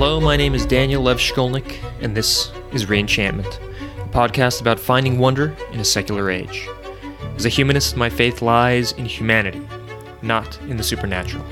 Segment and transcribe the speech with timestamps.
[0.00, 3.58] Hello, my name is Daniel Lev Shkolnik, and this is Reenchantment,
[4.00, 6.68] a podcast about finding wonder in a secular age.
[7.34, 9.60] As a humanist, my faith lies in humanity,
[10.22, 11.44] not in the supernatural.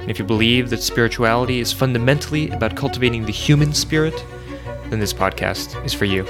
[0.00, 4.24] And if you believe that spirituality is fundamentally about cultivating the human spirit,
[4.88, 6.26] then this podcast is for you.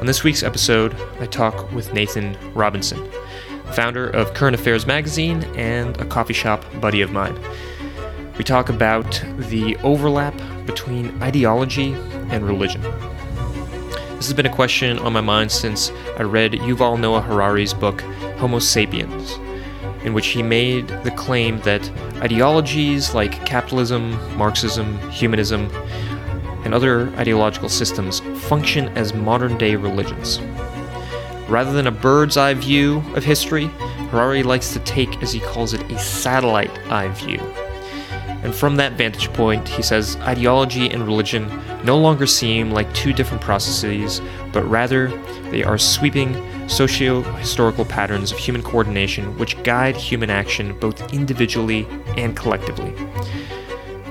[0.00, 3.06] On this week's episode, I talk with Nathan Robinson,
[3.74, 7.38] founder of Current Affairs magazine and a coffee shop buddy of mine.
[8.38, 10.34] We talk about the overlap
[10.64, 11.92] between ideology
[12.30, 12.80] and religion.
[14.16, 18.00] This has been a question on my mind since I read Yuval Noah Harari's book
[18.38, 19.34] Homo Sapiens,
[20.02, 21.86] in which he made the claim that
[22.22, 25.68] ideologies like capitalism, Marxism, humanism,
[26.64, 30.40] and other ideological systems function as modern day religions.
[31.48, 33.66] Rather than a bird's eye view of history,
[34.08, 37.38] Harari likes to take, as he calls it, a satellite eye view
[38.42, 41.48] and from that vantage point, he says ideology and religion
[41.84, 44.20] no longer seem like two different processes,
[44.52, 45.08] but rather
[45.50, 46.34] they are sweeping
[46.68, 51.86] socio historical patterns of human coordination which guide human action both individually
[52.16, 52.94] and collectively.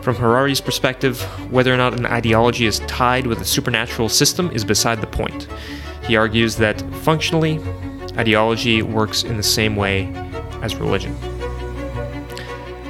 [0.01, 4.65] From Harari's perspective, whether or not an ideology is tied with a supernatural system is
[4.65, 5.47] beside the point.
[6.03, 7.59] He argues that functionally,
[8.17, 10.11] ideology works in the same way
[10.61, 11.15] as religion.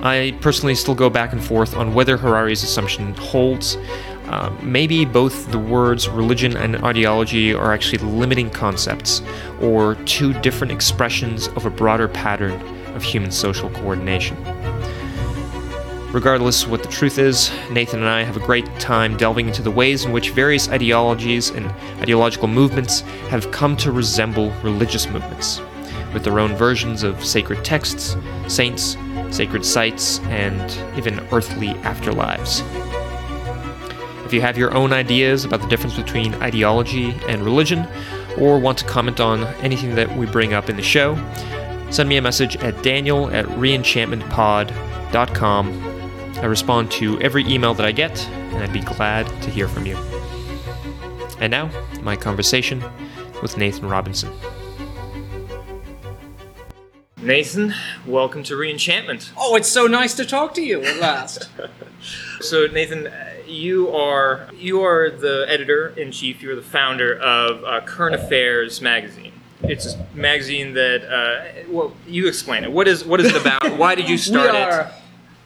[0.02, 3.78] I personally still go back and forth on whether Harari's assumption holds.
[4.26, 9.22] Uh, maybe both the words religion and ideology are actually limiting concepts,
[9.60, 12.54] or two different expressions of a broader pattern
[12.96, 14.38] of human social coordination.
[16.14, 19.62] Regardless of what the truth is, Nathan and I have a great time delving into
[19.62, 21.68] the ways in which various ideologies and
[22.02, 25.62] ideological movements have come to resemble religious movements,
[26.14, 28.98] with their own versions of sacred texts, saints,
[29.32, 30.62] sacred sites, and
[30.98, 32.62] even earthly afterlives.
[34.26, 37.86] If you have your own ideas about the difference between ideology and religion,
[38.38, 41.18] or want to comment on anything that we bring up in the show,
[41.90, 45.88] send me a message at daniel at reenchantmentpod.com.
[46.38, 49.86] I respond to every email that I get, and I'd be glad to hear from
[49.86, 49.98] you.
[51.40, 51.70] And now,
[52.02, 52.82] my conversation
[53.42, 54.32] with Nathan Robinson.
[57.22, 57.76] Nathan,
[58.08, 59.32] welcome to Reenchantment.
[59.38, 61.50] Oh, it's so nice to talk to you at last.
[62.42, 63.14] so, Nathan,
[63.46, 66.42] you are you are the editor in chief.
[66.42, 69.34] You're the founder of uh, Current Affairs magazine.
[69.62, 72.72] It's a magazine that uh, well, you explain it.
[72.72, 73.78] What is what is it about?
[73.78, 74.94] Why did you start we are, it?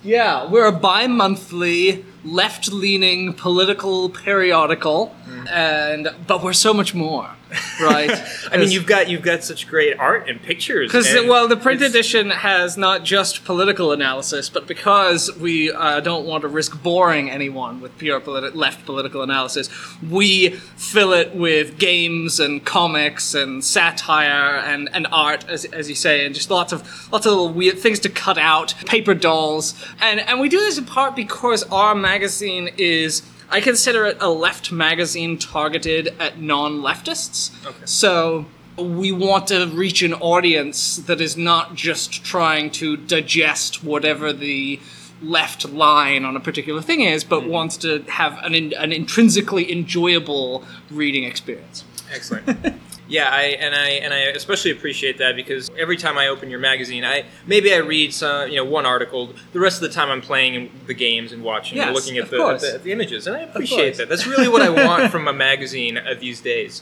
[0.01, 5.49] Yeah, we're a bi-monthly, left-leaning political periodical, mm.
[5.49, 7.34] and but we're so much more
[7.79, 8.11] right?
[8.51, 10.91] I mean, you've got you've got such great art and pictures.
[10.91, 16.25] Because well, the print edition has not just political analysis, but because we uh, don't
[16.25, 19.69] want to risk boring anyone with pure politi- left political analysis,
[20.01, 25.95] we fill it with games and comics and satire and, and art, as, as you
[25.95, 29.73] say, and just lots of lots of little weird things to cut out, paper dolls,
[30.01, 34.29] and and we do this in part because our magazine is I consider it a
[34.29, 37.51] left magazine targeted at non leftists.
[37.65, 37.85] Okay.
[37.85, 38.45] So
[38.77, 44.79] we want to reach an audience that is not just trying to digest whatever the
[45.21, 47.49] left line on a particular thing is, but mm-hmm.
[47.49, 51.83] wants to have an, in, an intrinsically enjoyable reading experience.
[52.13, 52.47] Excellent.
[53.07, 56.59] Yeah, I and I and I especially appreciate that because every time I open your
[56.59, 59.33] magazine, I maybe I read some you know one article.
[59.53, 62.29] The rest of the time, I'm playing the games and watching, yes, and looking at
[62.29, 64.09] the, at the, at the images, and I appreciate that.
[64.09, 66.81] That's really what I want from a magazine these days.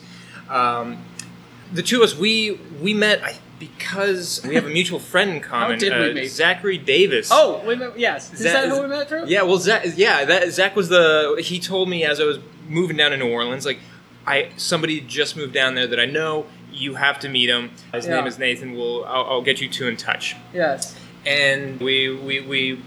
[0.50, 1.04] Um,
[1.74, 3.24] the two of us, we we met.
[3.24, 5.78] I, because we have a mutual friend in common.
[5.84, 6.28] Uh, we meet?
[6.28, 7.30] Zachary Davis.
[7.32, 8.34] Oh, we met, yes.
[8.34, 9.28] Is Zach, that who we met through?
[9.28, 11.42] Yeah, well, Zach, yeah, that, Zach was the.
[11.44, 13.80] He told me as I was moving down to New Orleans, like,
[14.26, 16.46] I somebody just moved down there that I know.
[16.72, 17.72] You have to meet him.
[17.94, 18.16] His yeah.
[18.16, 18.74] name is Nathan.
[18.74, 20.36] We'll I'll, I'll, get you two in touch.
[20.54, 20.96] Yes.
[21.26, 22.82] And we we we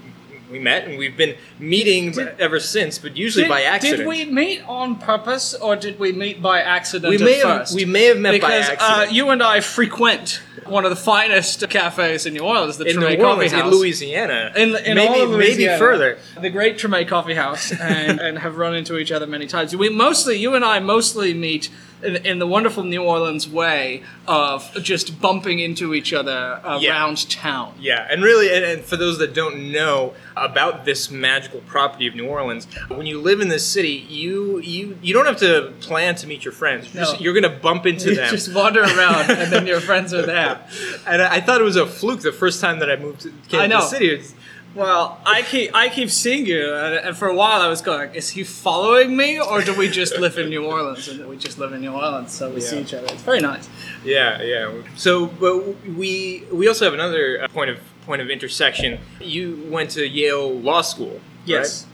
[0.49, 3.99] we met and we've been meeting did, ever since, but usually did, by accident.
[3.99, 7.09] Did we meet on purpose or did we meet by accident?
[7.09, 7.75] We may have first?
[7.75, 9.09] we may have met because, by accident.
[9.09, 12.97] Uh, you and I frequent one of the finest cafes in New Orleans, the in
[12.97, 13.73] Treme Coffee House.
[13.73, 14.51] In Louisiana.
[14.55, 16.17] In, in maybe, Louisiana, maybe further.
[16.39, 19.75] The great Treme Coffee House, and, and have run into each other many times.
[19.75, 21.69] We mostly, you and I mostly meet
[22.03, 27.29] in, in, the wonderful New Orleans way of just bumping into each other around yeah.
[27.29, 27.73] town.
[27.79, 32.15] Yeah, and really, and, and, for those that don't know about this magical property of
[32.15, 36.15] New Orleans, when you live in this city, you you you don't have to plan
[36.15, 36.93] to meet your friends.
[36.93, 37.13] You're, no.
[37.19, 38.29] you're going to bump into you them.
[38.31, 40.61] Just wander around, and then your friends are there.
[41.07, 43.33] and I, I, thought it was a fluke the first time that I moved to,
[43.49, 43.79] came I know.
[43.79, 44.09] to the city.
[44.09, 44.33] It's,
[44.77, 48.13] Well, I keep I keep seeing you, and, and for a while I was going,
[48.13, 51.07] is he following me, or do we just live in New Orleans?
[51.07, 53.07] And we just live in New Orleans, so we see each other.
[53.07, 53.67] It's very nice.
[54.05, 54.71] Yeah, yeah.
[54.95, 58.99] So, but we we also have another uh, point of point of intersection.
[59.19, 61.21] You went to Yale Law School.
[61.45, 61.87] Yes,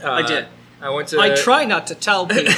[0.00, 0.22] right?
[0.24, 0.46] I did.
[0.80, 1.20] I went to.
[1.20, 2.52] I try not to tell people.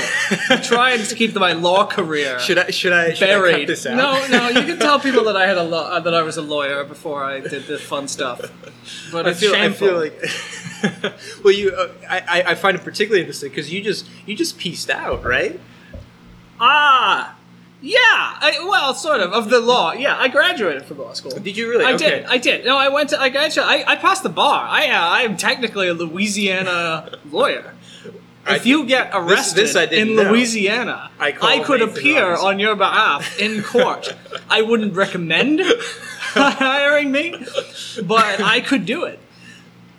[0.50, 2.70] I try and to keep my law career Should I?
[2.70, 3.14] Should I?
[3.14, 3.68] Should I cut buried.
[3.68, 3.96] this out?
[3.96, 6.36] No, no, you can tell people that I had a law, uh, that I was
[6.36, 8.40] a lawyer before I did the fun stuff.
[9.10, 9.52] But I feel.
[9.52, 9.88] shameful.
[10.02, 11.14] I feel like.
[11.44, 11.70] well, you.
[11.70, 12.18] Uh, I.
[12.18, 15.58] I- I find it particularly interesting because you just you just pieced out, right?
[16.60, 17.36] ah,
[17.80, 17.98] yeah.
[18.00, 19.92] I, well, sort of of the law.
[19.92, 21.30] Yeah, I graduated from law school.
[21.32, 21.84] Did you really?
[21.84, 22.10] I okay.
[22.10, 22.24] did.
[22.26, 22.64] I did.
[22.64, 23.20] No, I went to.
[23.20, 23.64] I graduated.
[23.64, 24.66] I, I passed the bar.
[24.68, 27.74] I uh, I am technically a Louisiana lawyer.
[28.50, 30.30] I- If you get arrested this I in know.
[30.30, 32.44] Louisiana, I call could Nathan appear Robbins.
[32.44, 34.14] on your behalf in court.
[34.50, 35.60] I wouldn't recommend
[36.34, 37.34] hiring me,
[38.04, 39.18] but I could do it.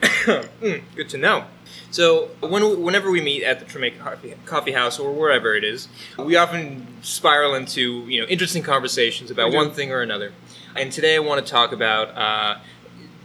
[0.96, 1.46] Good to know.
[1.92, 5.90] So when, whenever we meet at the Treme Coffee, Coffee House or wherever it is,
[6.18, 10.32] we often spiral into you know interesting conversations about one thing or another.
[10.76, 12.60] And today I want to talk about uh,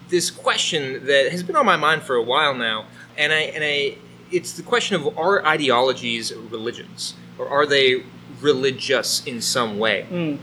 [0.09, 2.87] this question that has been on my mind for a while now,
[3.17, 3.99] and I and I
[4.31, 8.03] it's the question of are ideologies religions or are they
[8.41, 10.07] religious in some way?
[10.11, 10.39] Mm.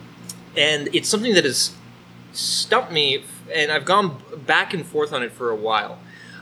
[0.55, 1.73] And it's something that has
[2.31, 5.99] stumped me, and I've gone back and forth on it for a while.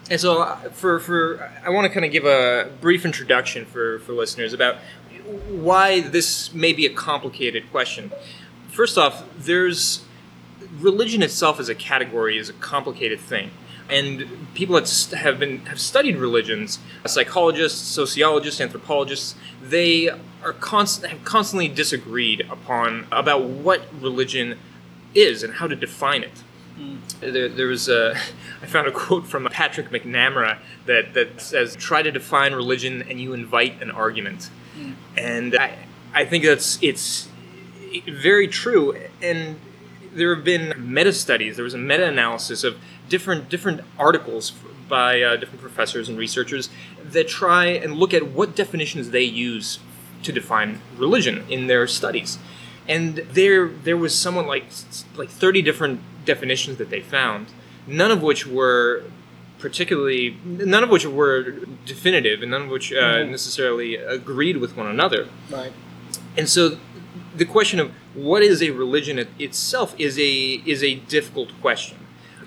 [0.10, 4.00] And so, uh, for for I want to kind of give a brief introduction for
[4.00, 4.78] for listeners about
[5.48, 8.12] why this may be a complicated question.
[8.70, 10.04] First off, there's
[10.80, 13.52] religion itself as a category is a complicated thing.
[13.92, 20.10] And people that have been have studied religions, psychologists, sociologists, anthropologists, they
[20.44, 24.58] are constant have constantly disagreed upon about what religion
[25.14, 26.44] is and how to define it.
[26.78, 26.96] Hmm.
[27.20, 28.16] There, there was a,
[28.62, 33.20] I found a quote from Patrick McNamara that, that says, "Try to define religion, and
[33.20, 34.94] you invite an argument." Hmm.
[35.18, 35.78] And I,
[36.14, 37.28] I think that's it's
[38.08, 38.98] very true.
[39.22, 39.60] And
[40.14, 41.56] there have been meta studies.
[41.56, 42.78] There was a meta analysis of
[43.12, 44.54] different different articles
[44.90, 46.70] by uh, different professors and researchers
[47.16, 49.80] that try and look at what definitions they use
[50.24, 52.38] to define religion in their studies.
[52.88, 54.66] And there there was somewhat like
[55.22, 57.48] like 30 different definitions that they found,
[57.86, 59.04] none of which were
[59.60, 61.42] particularly none of which were
[61.86, 63.30] definitive and none of which uh, Mhm.
[63.38, 65.28] necessarily agreed with one another.
[65.50, 65.72] Right.
[66.38, 66.78] And so
[67.42, 69.18] the question of what is a religion
[69.48, 70.34] itself is a
[70.74, 71.98] is a difficult question.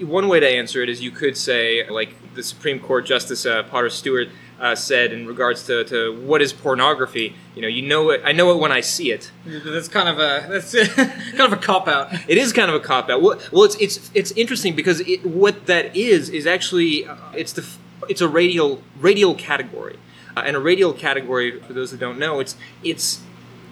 [0.00, 3.62] One way to answer it is you could say, like the Supreme Court Justice uh,
[3.64, 4.28] Potter Stewart
[4.60, 7.34] uh, said in regards to, to what is pornography.
[7.54, 8.22] You know, you know it.
[8.24, 9.30] I know it when I see it.
[9.46, 12.12] That's kind of a that's kind of a cop out.
[12.28, 13.22] It is kind of a cop out.
[13.22, 17.52] Well, well, it's it's it's interesting because it, what that is is actually uh, it's
[17.52, 17.66] the
[18.08, 19.98] it's a radial radial category,
[20.36, 23.22] uh, and a radial category for those that don't know, it's it's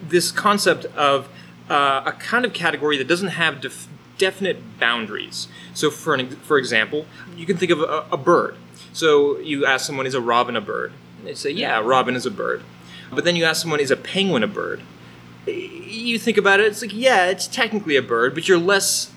[0.02, 1.28] this concept of
[1.70, 3.88] uh, a kind of category that doesn't have def-
[4.22, 5.48] definite boundaries.
[5.74, 8.54] So, for an, for example, you can think of a, a bird.
[8.92, 12.14] So you ask someone, "Is a robin a bird?" And they say, "Yeah, a robin
[12.14, 12.62] is a bird."
[13.10, 14.82] But then you ask someone, "Is a penguin a bird?"
[15.46, 19.12] you think about it, it's like, yeah, it's technically a bird, but you're less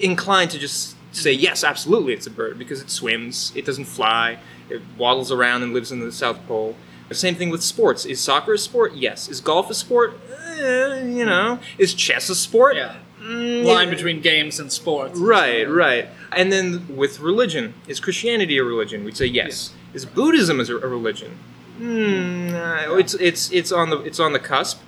[0.00, 4.38] inclined to just say, yes, absolutely, it's a bird because it swims, it doesn't fly,
[4.68, 6.76] it waddles around and lives in the South Pole.
[7.08, 8.04] The same thing with sports.
[8.04, 8.94] Is soccer a sport?
[8.94, 9.28] Yes.
[9.28, 10.18] Is golf a sport?
[10.58, 11.60] Eh, you know.
[11.78, 12.74] Is chess a sport?
[12.74, 12.96] Yeah.
[13.26, 15.18] Mm, Line between games and sports.
[15.18, 16.08] Right, right.
[16.32, 19.04] And then with religion, is Christianity a religion?
[19.04, 19.72] We'd say yes.
[19.94, 21.38] Is Buddhism is a religion?
[21.78, 24.80] Hmm, uh, it's it's it's on the it's on the cusp.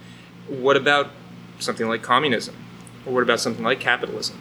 [0.46, 1.10] What about
[1.58, 2.54] something like communism,
[3.04, 4.38] or what about something like capitalism?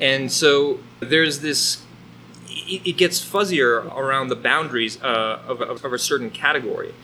[0.00, 1.84] And so there's this.
[2.48, 6.94] It, it gets fuzzier around the boundaries uh, of, of, of a certain category.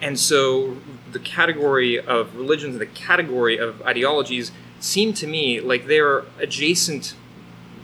[0.00, 0.76] And so
[1.12, 7.14] the category of religions and the category of ideologies seem to me like they're adjacent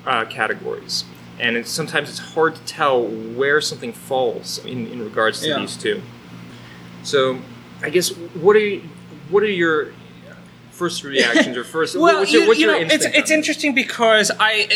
[0.07, 1.05] uh, categories.
[1.41, 5.59] And it's, sometimes it's hard to tell where something falls in, in regards to Yeah.
[5.61, 6.03] these two.
[7.03, 7.39] So
[7.83, 8.83] I guess what are you,
[9.31, 9.93] what are your
[10.71, 13.35] first reactions or first Well, what's your, you, what's you your know, it's it's it?
[13.35, 14.69] interesting because I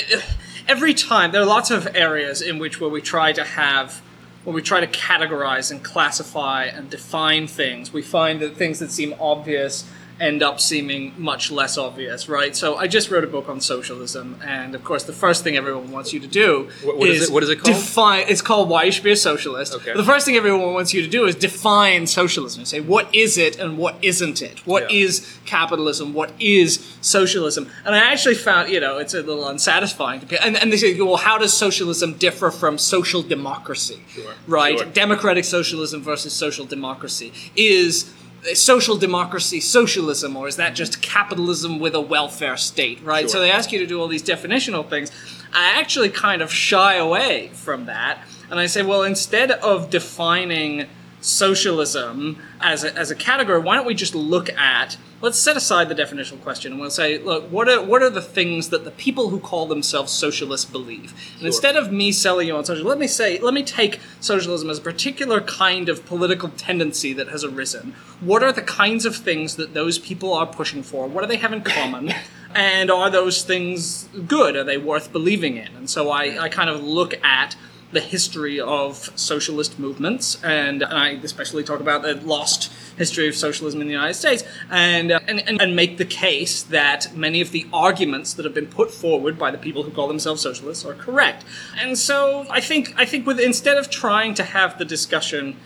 [0.67, 4.01] every time there are lots of areas in which where we try to have
[4.45, 8.91] when we try to categorize and classify and define things, we find that things that
[8.93, 12.57] seem obvious end up seeming much less obvious, right?
[12.57, 15.91] So I just wrote a book on socialism, and of course, the first thing everyone
[15.93, 17.77] wants you to do What- what is is it- what is it called?
[17.77, 18.25] Define.
[18.27, 19.75] It's called Why You Should Be a Socialist.
[19.75, 19.93] Okay.
[19.95, 22.65] The first thing everyone wants you to do is define socialism.
[22.65, 24.61] Say what is it and what isn't it?
[24.65, 25.05] What Yeah.
[25.05, 26.15] is capitalism?
[26.15, 27.69] What is socialism?
[27.85, 30.21] And I actually found, you know, it's a little unsatisfying.
[30.21, 34.01] To, pe- and, and they say, well, how does socialism differ from social democracy?
[34.15, 34.25] Sure.
[34.47, 34.79] Right?
[34.79, 34.87] Sure.
[34.89, 38.07] Democratic socialism versus social democracy is
[38.45, 43.29] Uh, social democracy socialism or is that just capitalism with a welfare state right Sure.
[43.31, 45.11] so they ask you to do all these definitional things
[45.53, 50.87] i actually kind of shy away from that and i say well instead of defining
[51.21, 55.89] socialism as a, as a category why don't we just look at let's set aside
[55.89, 58.93] the definitional question and we'll say look what are what are the things that the
[58.93, 61.13] people who call themselves socialists believe?
[61.39, 64.71] And instead of me selling you on socialism let me say let me take socialism
[64.71, 67.97] as a particular kind of political tendency that has arisen.
[68.21, 71.09] What are the kinds of things that those people are pushing for?
[71.09, 72.15] What do they have in common?
[72.55, 74.57] And are those things good?
[74.57, 75.77] Are they worth believing in?
[75.77, 77.55] And so i, I kind of look at
[77.93, 83.81] the history of socialist movements, and, I especially talk about the lost history of socialism
[83.81, 87.53] in the United States, and, uh, and, and and make the case that many of
[87.53, 90.95] the arguments that have been put forward by the people who call themselves socialists are
[90.95, 91.45] correct.
[91.79, 95.57] And so I think I think with instead of trying to have the discussion,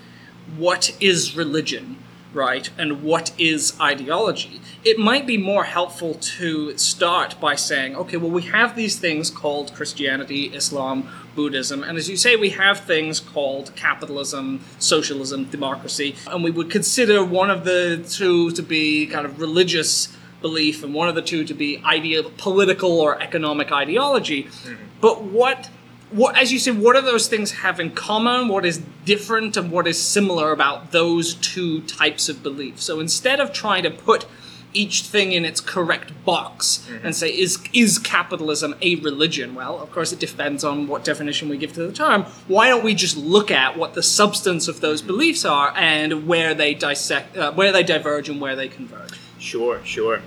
[0.56, 1.96] what is religion?
[2.32, 8.16] right, and what is ideology, it might be more helpful to start by saying, okay,
[8.16, 11.08] well, we have these things called Christianity, Islam,
[11.40, 16.70] Buddhism, and as you say, we have things called capitalism, socialism, democracy, and we would
[16.70, 21.22] consider one of the two to be kind of religious belief and one of the
[21.22, 24.44] two to be idea political or economic ideology.
[24.44, 24.74] Mm-hmm.
[25.00, 25.70] But what
[26.10, 28.48] what as you said, what do those things have in common?
[28.48, 32.80] What is different and what is similar about those two types of belief?
[32.80, 34.26] So instead of trying to put
[34.72, 39.54] each thing in its correct box and say is is capitalism a religion?
[39.54, 42.24] Well of course it depends on what definition we give to the term.
[42.48, 46.54] Why don't we just look at what the substance of those beliefs are and where
[46.54, 49.18] they dissect uh, where they diverge and where they converge?
[49.38, 50.20] Sure, sure.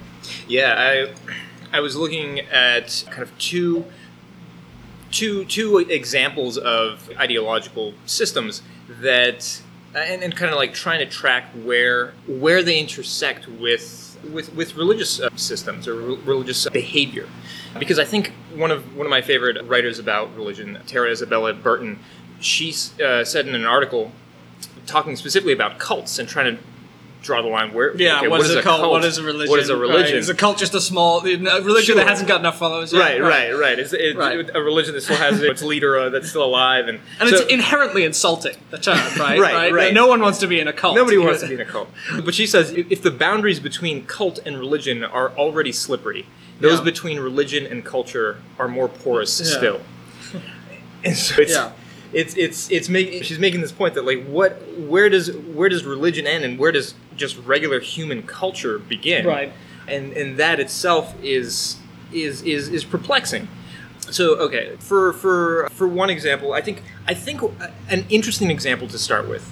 [0.48, 3.86] Yeah, I I was looking at kind of two
[5.12, 8.62] two two examples of ideological systems
[9.02, 9.62] that
[9.96, 14.75] and, and kind of like trying to track where where they intersect with with with
[14.75, 17.27] religious uh, systems or re- religious behavior.
[17.77, 22.00] Because I think one of one of my favorite writers about religion Tara Isabella Burton
[22.39, 24.12] she uh, said in an article
[24.86, 26.63] talking specifically about cults and trying to
[27.24, 28.92] draw the line where Yeah, okay, what is a cult?
[28.92, 29.50] What is a religion?
[29.50, 31.96] what is a Right, religion Is a cult just a small a religion Sure.
[31.96, 32.92] that hasn't got enough followers?
[32.94, 33.00] yet?
[33.00, 33.80] Right, right, right.
[33.80, 34.48] It's, it's Right.
[34.53, 37.51] a religion that still has its leader uh, that's still alive, and, And so- it's
[37.51, 39.39] inherently insulting, the term, right?
[39.39, 39.94] Right, right.
[39.94, 40.96] No one wants to be in a cult.
[40.96, 41.89] nobody wants to be in a cult.
[42.24, 46.25] But she says if if the boundaries between cult and religion are already slippery,
[46.60, 46.84] those Yeah.
[46.86, 49.58] between religion and culture are more porous Yeah.
[49.58, 49.82] still.
[51.06, 51.72] And so it's, Yeah.
[52.13, 55.84] It's it's it's making she's making this point that like what where does where does
[55.84, 59.25] religion end and where does just regular human culture begin?
[59.25, 59.51] Right.
[59.88, 61.77] And and that itself is
[62.12, 63.48] is is is perplexing.
[64.12, 67.41] So okay, for for for one example, I think I think
[67.89, 69.51] an interesting example to start with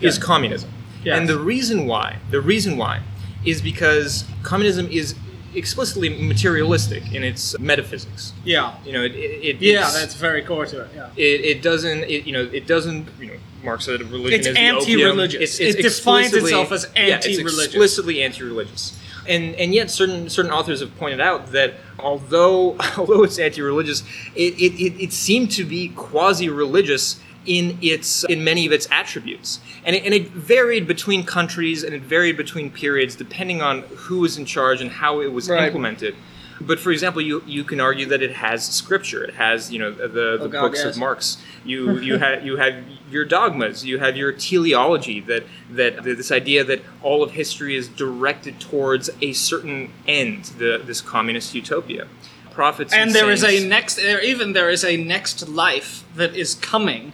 [0.00, 0.70] is communism.
[1.04, 1.18] Yes.
[1.18, 3.02] And the reason why, the reason why
[3.44, 5.14] is because communism is
[5.54, 8.32] explicitly materialistic in its metaphysics.
[8.44, 8.74] Yeah.
[8.84, 10.90] You know, it, it, it Yeah, it's- that's very core to it.
[10.94, 11.08] Yeah.
[11.16, 14.54] it, it doesn't it, you know it doesn't you know Marx said religion It's is
[14.54, 14.76] the opium.
[15.00, 15.60] anti-religious.
[15.60, 17.64] It defines itself as yeah, it's anti-religious.
[17.66, 23.38] explicitly anti-religious and and yet certain certain authors have pointed out that although although it's
[23.38, 24.02] anti-religious
[24.34, 29.60] it, it, it, it seemed to be quasi-religious in its in many of its attributes
[29.84, 34.18] and it, and it varied between countries and it varied between periods depending on who
[34.20, 35.64] was in charge and how it was Right.
[35.64, 36.14] implemented
[36.60, 39.22] but for example, you, you can argue that it has scripture.
[39.22, 40.94] It has you know the, the Oh, God, books yes.
[40.94, 41.38] of Marx.
[41.64, 43.84] You you have you have your dogmas.
[43.84, 45.20] You have your teleology.
[45.20, 50.46] That that this idea that all of history is directed towards a certain end.
[50.58, 52.08] The this communist utopia.
[52.52, 56.34] Prophets and, and there is a next there even there is a next life that
[56.34, 57.12] is coming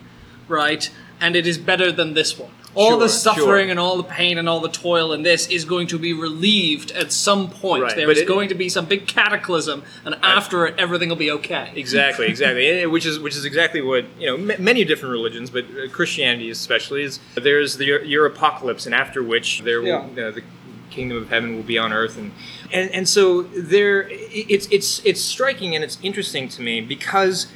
[0.49, 3.71] right and it is better than this one all the suffering sure.
[3.71, 6.91] and all the pain and all the toil in this is going to be relieved
[6.91, 10.67] at some point Right, There is it- going to be some big cataclysm and after
[10.67, 14.53] it everything will be okay Exactly, exactly, which is which is exactly what you know.
[14.53, 18.95] m- Many different religions, but uh, Christianity especially is there's the your, your apocalypse, and
[18.95, 20.25] after which there will Yeah.
[20.27, 20.43] uh, the
[20.91, 22.33] kingdom of heaven will be on earth, and
[22.73, 27.47] and and so there it's it's it's striking and it's interesting to me because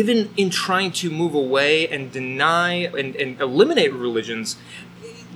[0.00, 4.56] even in trying to move away and deny and, and eliminate religions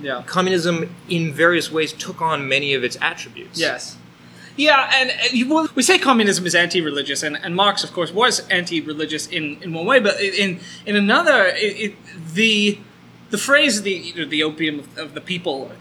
[0.01, 0.23] Yeah.
[0.25, 0.75] communism
[1.17, 3.57] in various ways took on many of its attributes.
[3.59, 3.97] Yes.
[4.57, 8.33] Yeah, and, and well, we say communism is anti-religious, and, and Marx, of course, was
[8.49, 11.93] anti-religious in, in one way, but in in another, it, it,
[12.35, 12.77] the
[13.29, 15.71] the phrase "the you know, the opium of, of the people,"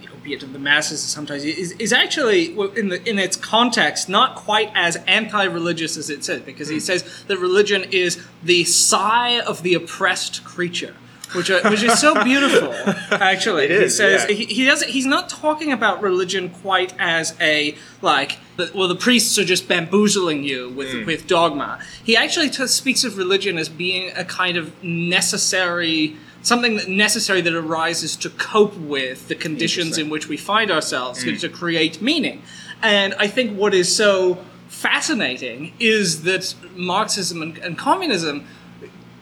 [0.42, 4.96] of the masses, sometimes is is actually in the in its context not quite as
[5.06, 10.44] anti-religious as it says, because he says that religion is the sigh of the oppressed
[10.44, 10.94] creature
[11.32, 12.72] which are, which is so beautiful.
[13.12, 14.34] Actually, It he says yeah.
[14.34, 14.90] he, he doesn't.
[14.90, 18.38] He's not talking about religion quite as a like.
[18.74, 21.06] Well, the priests are just bamboozling you with Hmm.
[21.06, 21.78] with dogma.
[22.02, 26.16] He actually t- speaks of religion as being a kind of necessary.
[26.42, 31.22] Something that necessary that arises to cope with the conditions in which we find ourselves
[31.22, 31.36] Hmm.
[31.36, 32.42] to create meaning,
[32.82, 38.46] and I think what is so fascinating is that Marxism and, and communism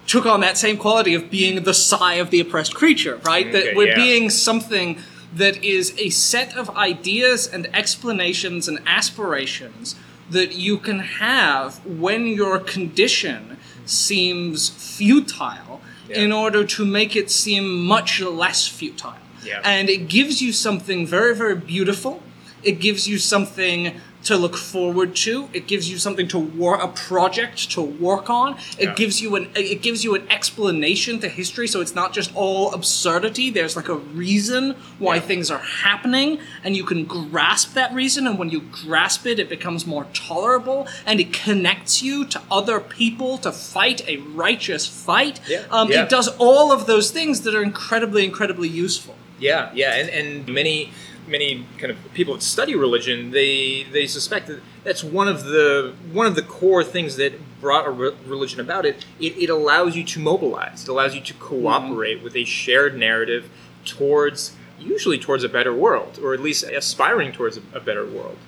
[0.06, 3.46] took on that same quality of being the sigh of the oppressed creature, right?
[3.48, 3.96] Okay, that we're yeah.
[3.96, 4.98] being something
[5.34, 9.94] that is a set of ideas and explanations and aspirations
[10.30, 15.80] that you can have when your condition seems futile
[16.10, 19.14] in order to make it seem much less futile.
[19.44, 19.60] Yeah.
[19.64, 22.22] And it gives you something very, very beautiful.
[22.62, 25.48] It gives you something to look forward to.
[25.52, 28.56] It gives you something to work, a project to work on.
[28.78, 28.94] It Yeah.
[28.94, 32.72] gives you an it gives you an explanation to history, so it's not just all
[32.72, 33.50] absurdity.
[33.50, 35.20] There's like a reason why Yeah.
[35.22, 38.26] things are happening, and you can grasp that reason.
[38.26, 42.80] And when you grasp it, it becomes more tolerable, and it connects you to other
[42.80, 45.40] people to fight a righteous fight.
[45.48, 45.62] Yeah.
[45.70, 45.90] Um.
[45.90, 49.14] It does all of those things that are incredibly, incredibly useful.
[49.40, 50.92] Yeah, yeah, and, and many
[51.28, 55.94] many kind of people that study religion, they they suspect that that's one of the
[56.12, 59.04] one of the core things that brought a re- religion about it.
[59.20, 60.82] It, it allows you to mobilize.
[60.82, 63.50] It allows you to cooperate with a shared narrative
[63.84, 68.38] towards usually towards a better world, or at least aspiring towards a, a better world.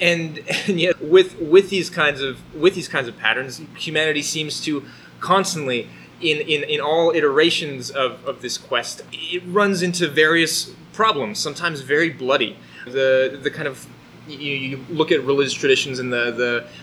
[0.00, 4.60] And and yet with with these kinds of with these kinds of patterns, humanity seems
[4.62, 4.84] to
[5.20, 5.88] constantly
[6.20, 11.82] in, in, in all iterations of, of this quest, it runs into various problems, sometimes
[11.82, 12.58] very bloody.
[12.86, 13.86] The the kind of
[14.28, 16.32] you, you look at religious traditions and the,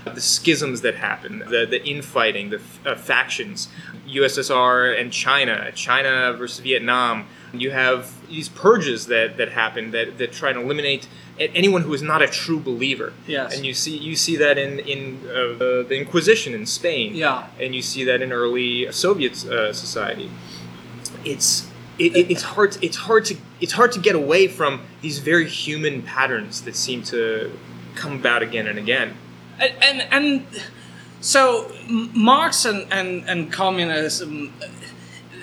[0.05, 3.67] the, the schisms that happen, the, the infighting, the uh, factions,
[4.08, 7.27] USSR and China, China versus Vietnam.
[7.53, 11.08] You have these purges that, that happen that, that try to eliminate
[11.39, 13.13] anyone who is not a true believer.
[13.28, 13.56] Yes.
[13.56, 17.15] And you see you see that in in uh, the the Inquisition in Spain.
[17.15, 17.47] Yeah.
[17.60, 20.30] And you see that in early Soviet uh, society.
[21.26, 21.67] It's
[21.99, 25.47] it, it, it's hard it's hard to it's hard to get away from these very
[25.47, 27.51] human patterns that seem to
[27.95, 29.15] come about again and again.
[29.60, 30.45] and and, and
[31.23, 34.53] so Marx and, and, and communism,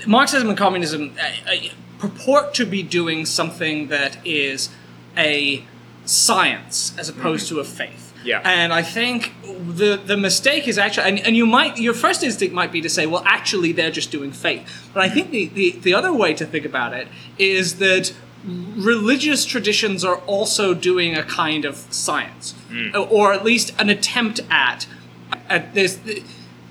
[0.07, 1.57] Marxism and communism uh, uh,
[1.99, 4.69] purport to be doing something that is
[5.17, 5.65] a
[6.05, 8.00] science as opposed to a faith.
[8.25, 8.41] Yeah.
[8.45, 12.55] And I think the the mistake is actually, and, and you might, your first instinct
[12.55, 14.91] might be to say, well, actually, they're just doing faith.
[14.93, 18.13] But I think the, the, the other way to think about it is that
[18.45, 22.95] religious traditions are also doing a kind of science, hmm.
[22.95, 24.87] uh, or at least an attempt at.
[25.49, 25.99] at this.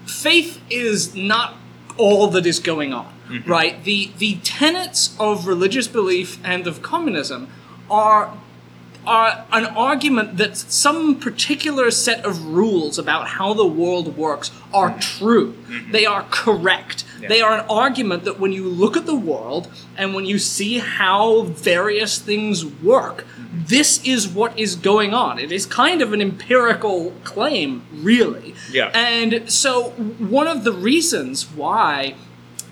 [0.05, 1.55] Faith is not
[1.97, 3.49] all that is going on, mm-hmm.
[3.49, 3.83] right?
[3.83, 7.47] The the tenets of religious belief and of communism
[7.91, 8.35] are
[9.09, 14.91] are an argument that some particular set of rules about how the world works are
[14.91, 14.99] mm-hmm.
[14.99, 15.53] true.
[15.53, 15.91] Mm-hmm.
[15.91, 17.05] They are correct.
[17.27, 20.79] They are an argument that when you look at the world and when you see
[20.79, 23.63] how various things work, mm-hmm.
[23.65, 25.37] this is what is going on.
[25.37, 28.55] It is kind of an empirical claim, really.
[28.71, 28.91] Yeah.
[28.93, 32.15] And so, one of the reasons why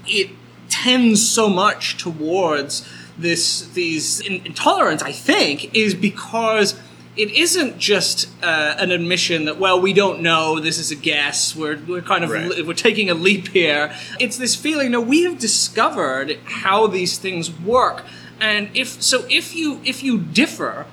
[0.06, 0.30] it
[0.70, 2.88] tends so much towards
[3.18, 6.80] this these in- intolerance i think is because
[7.16, 11.56] it isn't just uh, an admission that well we don't know this is a guess
[11.56, 12.66] we're, we're kind of Right.
[12.66, 17.50] we're taking a leap here it's this feeling no we have discovered how these things
[17.62, 18.04] work
[18.40, 20.86] and if so if you if you differ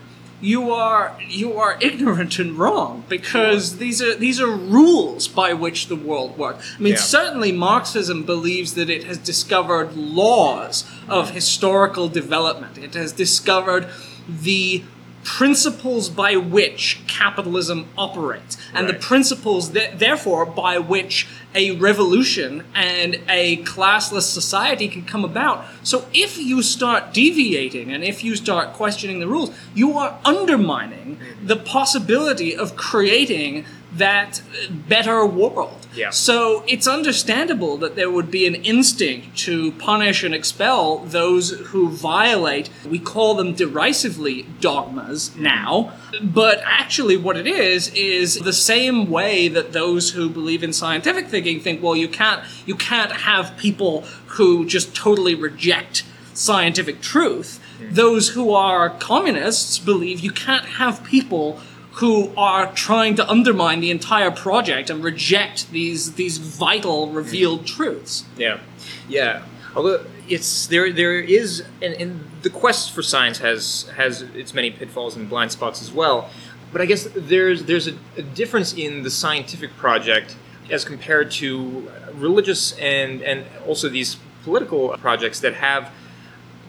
[0.45, 5.89] you are you are ignorant and wrong because these are these are rules by which
[5.89, 6.75] the world works.
[6.79, 6.99] I mean, Yeah.
[6.99, 12.77] certainly Marxism believes that it has discovered laws of historical development.
[12.77, 13.89] It has discovered
[14.29, 14.83] the
[15.23, 23.21] principles by which capitalism operates and the principles that therefore by which a revolution and
[23.29, 25.65] a classless society can come about.
[25.83, 31.19] So if you start deviating and if you start questioning the rules, you are undermining
[31.43, 33.65] the possibility of creating
[33.97, 35.87] that better world.
[35.95, 36.11] Yeah.
[36.11, 41.89] So it's understandable that there would be an instinct to punish and expel those who
[41.91, 49.11] violate, we call them derisively dogmas now, but actually what it is is the same
[49.11, 53.57] way that those who believe in scientific thinking think, well, you can't you can't have
[53.57, 54.03] people
[54.37, 57.61] who just totally reject scientific truth.
[57.79, 57.95] Mm.
[57.95, 61.61] Those who are communists believe you can't have people
[61.93, 67.15] who are trying to undermine the entire project and reject these these vital mm.
[67.15, 68.25] revealed truths.
[68.37, 68.61] Yeah,
[69.09, 69.45] yeah.
[69.77, 74.71] Although it's there, there is, and, and the quest for science has has its many
[74.71, 76.31] pitfalls and blind spots as well.
[76.73, 80.37] But I guess there's there's a, a difference in the scientific project
[80.71, 85.91] as compared to religious and and also these political projects that have,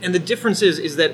[0.01, 1.13] and the difference is is that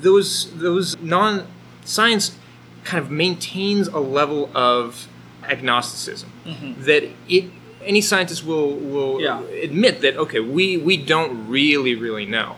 [0.00, 1.46] those those non
[1.84, 2.36] science
[2.84, 5.08] kind of maintains a level of
[5.44, 6.30] agnosticism.
[6.78, 7.44] That it
[7.84, 9.40] any scientist will will Yeah.
[9.62, 12.56] admit that okay we we don't really really know.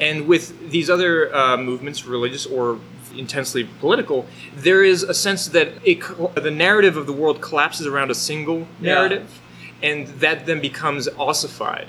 [0.00, 2.78] And with these other uh, movements religious or
[3.18, 5.98] intensely political there is a sense that it,
[6.34, 8.94] the narrative of the world collapses around a single Yeah.
[8.94, 9.40] narrative
[9.82, 11.88] and that then becomes ossified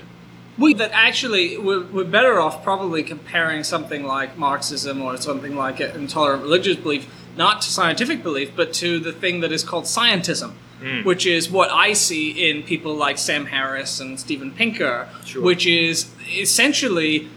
[0.58, 5.80] We that actually we're, we're better off probably comparing something like Marxism or something like
[5.80, 9.84] an intolerant religious belief not to scientific belief, but to the thing that is called
[9.84, 11.02] scientism, hmm.
[11.04, 15.42] which is what I see in people like Sam Harris and Steven Pinker, Sure.
[15.42, 17.28] which is essentially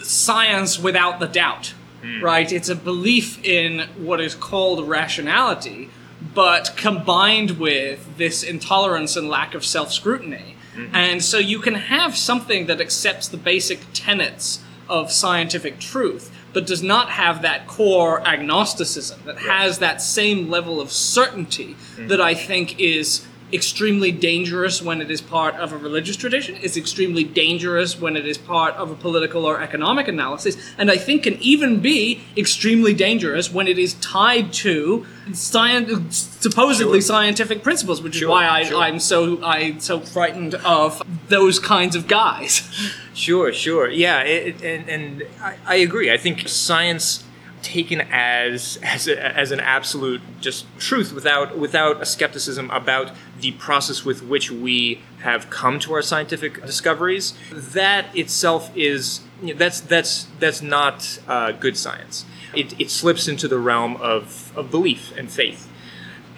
[0.00, 2.22] science without the doubt, Hmm.
[2.22, 2.50] right?
[2.52, 5.90] It's a belief in what is called rationality,
[6.34, 10.56] but combined with this intolerance and lack of self scrutiny.
[10.74, 10.94] Hmm.
[10.94, 16.66] And so you can have something that accepts the basic tenets of scientific truth, but
[16.66, 22.06] does not have that core agnosticism, that has that same level of certainty hmm.
[22.06, 26.76] that I think is extremely dangerous when it is part of a religious tradition, is
[26.76, 31.22] extremely dangerous when it is part of a political or economic analysis, and I think
[31.22, 37.06] can even be extremely dangerous when it is tied to science, supposedly Sure.
[37.08, 38.80] scientific principles, which is why I, sure.
[38.80, 42.62] I'm so I'm so frightened of those kinds of guys.
[43.18, 46.08] Sure, sure, yeah, it, it- and and I, I agree.
[46.12, 47.24] I think science
[47.62, 53.52] taken as as a, as an absolute just truth without without a skepticism about the
[53.52, 59.58] process with which we have come to our scientific discoveries that itself is you know,
[59.58, 62.24] that's that's that's not uh, good science.
[62.54, 65.70] It, it slips into the realm of, of belief and faith.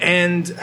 [0.01, 0.59] And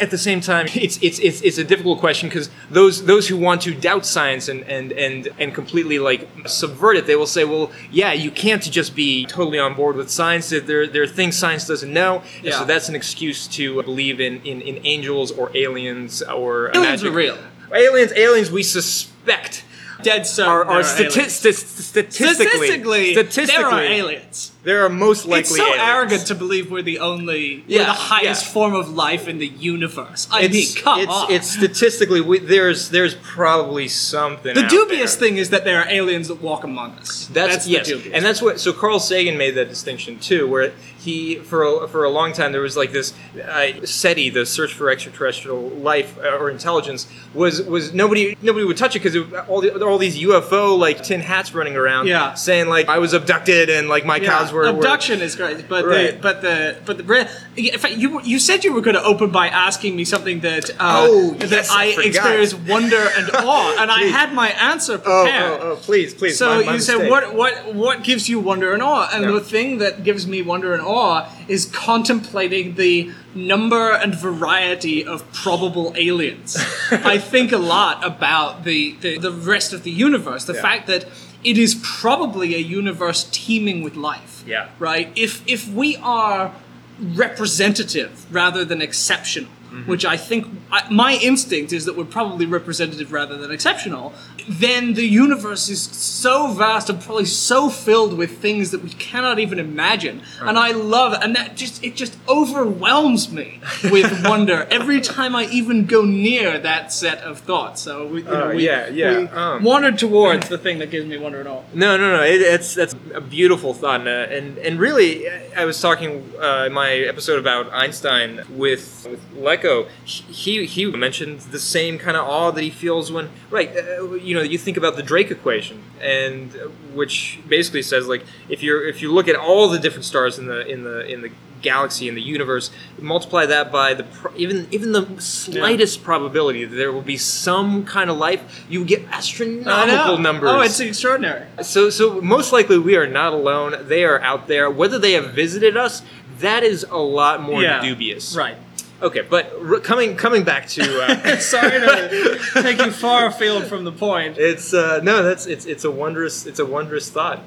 [0.00, 3.36] at the same time, it's it's it's, it's a difficult question because those those who
[3.36, 7.44] want to doubt science and, and and and completely like subvert it, they will say,
[7.44, 10.50] well, yeah, you can't just be totally on board with science.
[10.50, 12.58] There there are things science doesn't know, Yeah.
[12.58, 17.06] so that's an excuse to believe in in, in angels or aliens or Aliens magic.
[17.12, 17.38] are real.
[17.74, 19.64] Aliens, aliens, we suspect
[20.02, 20.52] Dead certain.
[20.52, 24.52] are, are stati- st- statistically statistically, statistically there are aliens.
[24.68, 25.80] There are most likely It's so aliens.
[25.82, 28.52] arrogant to believe we're the only, we're the highest yeah.
[28.52, 30.28] form of life in the universe.
[30.30, 31.32] I It's, mean, come it's, on.
[31.32, 34.54] it's statistically we, there's there's probably something.
[34.54, 35.28] the dubious there.
[35.28, 37.28] thing is that there are aliens that walk among us.
[37.32, 38.14] That's, the yes, dubious.
[38.14, 38.60] and that's what.
[38.60, 42.52] So Carl Sagan made that distinction too, where he for a, for a long time
[42.52, 47.62] there was like this uh, SETI, the search for extraterrestrial life uh, or intelligence, was
[47.62, 49.16] was nobody nobody would touch it because
[49.48, 52.34] all the, all these UFO like tin hats running around, Yeah.
[52.34, 55.68] saying like I was abducted and like my Yeah, cows were were- abduction is great,
[55.68, 58.96] but the but the but the re- in fact you you said you were going
[58.96, 63.30] to open by asking me something that uh, Oh, that I I, experienced wonder and
[63.34, 65.60] awe, and I had my answer Oh, prepared.
[65.60, 66.36] oh, oh, please, please.
[66.38, 69.30] So my- my you said what what what gives you wonder and awe, and Yeah.
[69.32, 75.30] the thing that gives me wonder and awe is contemplating the number and variety of
[75.32, 76.56] probable aliens.
[76.90, 80.62] I think a lot about the, the the rest of the universe, the Yeah.
[80.62, 81.04] fact that
[81.44, 84.42] it is probably a universe teeming with life.
[84.46, 84.68] Yeah.
[84.78, 85.12] Right.
[85.16, 86.54] If if we are
[87.00, 89.90] representative rather than exceptional, Mm-hmm.
[89.90, 94.14] which I think I, my instinct is that we're probably representative rather than exceptional,
[94.48, 99.38] then the universe is so vast and probably so filled with things that we cannot
[99.38, 100.22] even imagine.
[100.40, 105.44] And I love and that just it just overwhelms me with wonder every time I
[105.46, 107.82] even go near that set of thoughts.
[107.82, 109.64] So we, you know, Uh, we, yeah, yeah, we um.
[109.64, 111.66] wandered towards the thing that gives me wonder and all.
[111.74, 112.22] No, no, no.
[112.22, 116.64] It, it's that's a beautiful thought, and uh, and, and really, I was talking uh,
[116.68, 122.16] in my episode about Einstein with with Lex Eco, he he mentioned the same kind
[122.16, 123.70] of awe that he feels when right.
[123.76, 128.24] Uh, you know, you think about the Drake equation, and uh, which basically says like
[128.48, 131.22] if you're if you look at all the different stars in the in the in
[131.22, 136.64] the galaxy in the universe multiply that by the pr- even even the slightest probability
[136.64, 141.46] that there will be some kind of life you get astronomical numbers Oh, it's extraordinary.
[141.64, 143.74] so, so most likely we are not alone.
[143.88, 144.70] They are out there.
[144.70, 146.02] Whether they have visited us,
[146.38, 147.82] that is a lot more Yeah.
[147.82, 148.36] dubious.
[148.36, 148.56] Right.
[149.00, 153.84] Okay, but r- coming coming back to uh, Sorry to take you far afield from
[153.84, 154.38] the point.
[154.38, 157.42] it's uh, no, that's it's it's a wondrous it's a wondrous thought.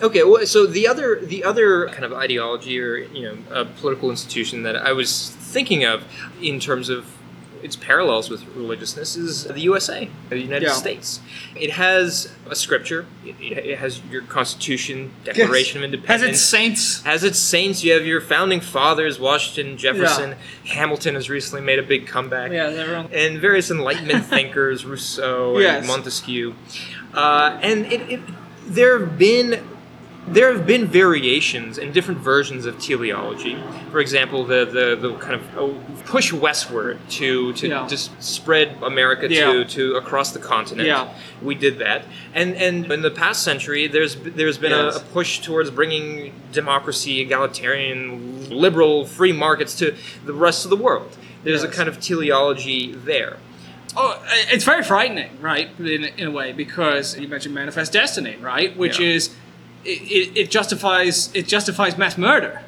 [0.00, 4.10] Okay, well, so the other the other kind of ideology or you know a political
[4.10, 6.04] institution that I was thinking of
[6.40, 7.06] in terms of
[7.62, 10.72] its parallels with religiousness is the USA, the United Yeah.
[10.72, 11.20] States.
[11.54, 13.06] It has a scripture.
[13.24, 16.22] It, it has your Constitution, Declaration of Independence.
[16.22, 17.06] Has its saints.
[17.06, 20.34] As its saints, you have your founding fathers, Washington, Jefferson,
[20.66, 23.08] Hamilton has recently made a big comeback, Yeah, everyone.
[23.12, 25.78] and various Enlightenment thinkers, Rousseau Yes.
[25.78, 26.54] and Montesquieu.
[27.14, 28.20] Uh, and it, it,
[28.66, 29.68] there have been
[30.28, 33.56] there have been variations and different versions of teleology.
[33.90, 37.86] For example, the the, the kind of oh, push westward to to Yeah.
[37.88, 39.52] just spread America Yeah.
[39.52, 40.86] to to across the continent.
[40.86, 41.12] Yeah.
[41.42, 42.04] We did that,
[42.34, 44.96] and and in the past century, there's there's been Yes.
[44.96, 50.76] a, a push towards bringing democracy, egalitarian, liberal, free markets to the rest of the
[50.76, 51.16] world.
[51.44, 53.38] There's a kind of teleology there.
[53.96, 55.68] Oh, it's very frightening, right?
[55.78, 58.74] In, in a way, because you mentioned manifest destiny, right?
[58.76, 59.08] Which Yeah.
[59.16, 59.34] is
[59.84, 62.62] it, it, it justifies it justifies mass murder,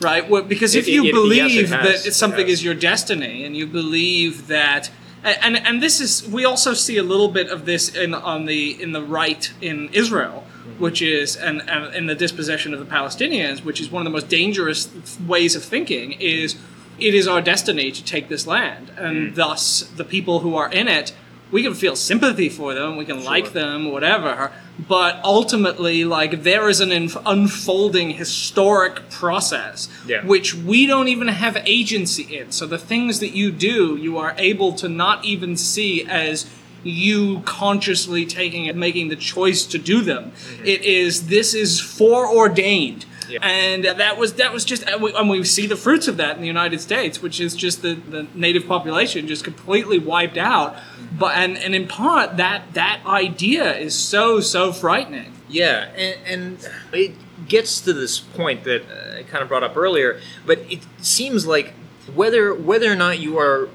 [0.00, 0.28] right?
[0.28, 2.04] Well, because if It- you it- yes, believe has.
[2.04, 4.90] that something is your destiny, and you believe that.
[5.24, 8.80] And, and this is we also see a little bit of this in on the
[8.80, 10.82] in the right in Israel, Mm-hmm.
[10.82, 14.16] which is and, and in the dispossession of the Palestinians, which is one of the
[14.18, 14.88] most dangerous
[15.26, 16.56] ways of thinking is
[16.98, 19.34] it is our destiny to take this land, and Mm.
[19.34, 21.12] thus the people who are in it,
[21.50, 24.50] we can feel sympathy for them, we can like them, whatever.
[24.88, 30.24] But ultimately, like there is an inf- unfolding historic process, Yeah.
[30.26, 32.52] which we don't even have agency in.
[32.52, 36.46] So the things that you do, you are able to not even see as
[36.84, 40.32] you consciously taking and making the choice to do them.
[40.32, 40.66] Mm-hmm.
[40.66, 43.06] It is this is foreordained.
[43.28, 43.38] Yeah.
[43.42, 46.36] And that was that was just and we, and we see the fruits of that
[46.36, 50.76] in the United States, which is just the, the native population just completely wiped out.
[51.18, 55.32] But and, and in part that that idea is so so frightening.
[55.48, 57.14] Yeah, and, and it
[57.48, 61.46] gets to this point that uh, I kind of brought up earlier, but it seems
[61.46, 61.74] like
[62.14, 63.68] whether whether or not you are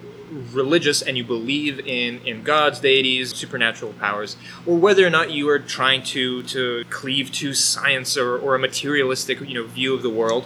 [0.54, 5.50] religious and you believe in, in gods, deities, supernatural powers, or whether or not you
[5.50, 10.02] are trying to, to cleave to science or, or a materialistic you know view of
[10.04, 10.46] the world,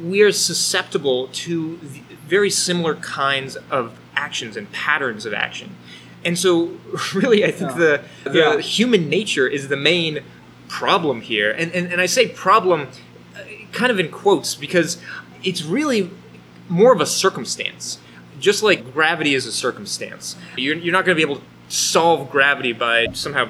[0.00, 1.76] we are susceptible to
[2.26, 5.74] very similar kinds of actions and patterns of action.
[6.24, 6.78] And so,
[7.14, 7.76] really, I think Yeah.
[8.24, 8.58] the, the Yeah.
[8.60, 10.20] human nature is the main
[10.68, 11.50] problem here.
[11.50, 12.88] And, and, and I say problem
[13.36, 13.40] uh,
[13.72, 14.98] kind of in quotes because
[15.42, 16.10] it's really
[16.68, 17.98] more of a circumstance.
[18.42, 20.36] Just like gravity is a circumstance.
[20.56, 23.48] You're, you're not going to be able to solve gravity by somehow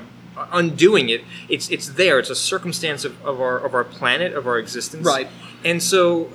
[0.53, 1.23] undoing it.
[1.49, 2.19] It's, it's there.
[2.19, 5.07] It's a circumstance of, of, our, of our planet, of our existence.
[5.07, 5.29] Right.
[5.65, 6.31] And so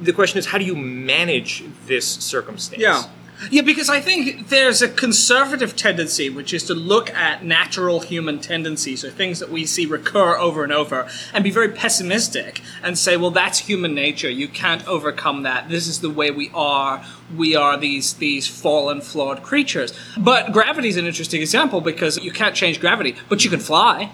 [0.00, 2.82] the question is how do you manage this circumstance?
[2.82, 3.04] Yeah,
[3.50, 9.04] because I think there's a conservative tendency, which is to look at natural human tendencies
[9.04, 13.16] or things that we see recur over and over and be very pessimistic and say,
[13.16, 14.30] well, that's human nature.
[14.30, 15.68] You can't overcome that.
[15.68, 17.04] This is the way we are.
[17.36, 19.92] We are these, these fallen, flawed creatures.
[20.16, 24.12] But gravity is an interesting example because you can't change gravity, but you can fly,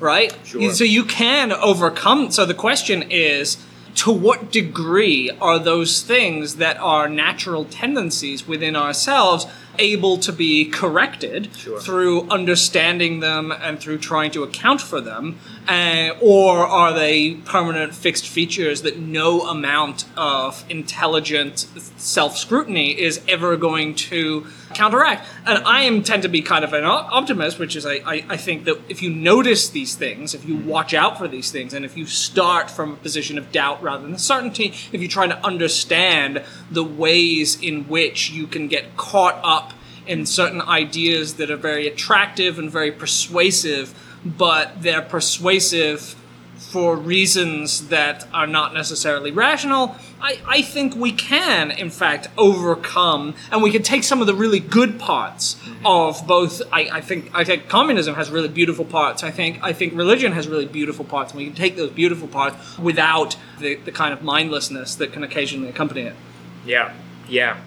[0.00, 0.36] right?
[0.44, 0.72] Sure.
[0.72, 2.30] So you can overcome.
[2.30, 3.56] So the question is,
[3.94, 9.46] to what degree are those things that are natural tendencies within ourselves
[9.78, 11.80] able to be corrected Sure.
[11.80, 15.38] through understanding them and through trying to account for them?
[15.66, 21.60] Uh, or are they permanent fixed features that no amount of intelligent
[21.96, 25.26] self scrutiny is ever going to counteract?
[25.46, 28.36] And I am tend to be kind of an optimist, which is I, I, I
[28.36, 31.84] think that if you notice these things, if you watch out for these things, and
[31.84, 35.46] if you start from a position of doubt rather than certainty, if you try to
[35.46, 39.72] understand the ways in which you can get caught up
[40.06, 46.16] in certain ideas that are very attractive and very persuasive, but they're persuasive
[46.56, 53.34] for reasons that are not necessarily rational, I, I think we can, in fact, overcome
[53.52, 56.62] and we can take some of the really good parts of both.
[56.72, 59.22] I, I think I think communism has really beautiful parts.
[59.22, 62.28] I think I think religion has really beautiful parts, and we can take those beautiful
[62.28, 66.16] parts without the, the kind of mindlessness that can occasionally accompany it.
[66.64, 66.94] Yeah.
[67.28, 67.58] Yeah,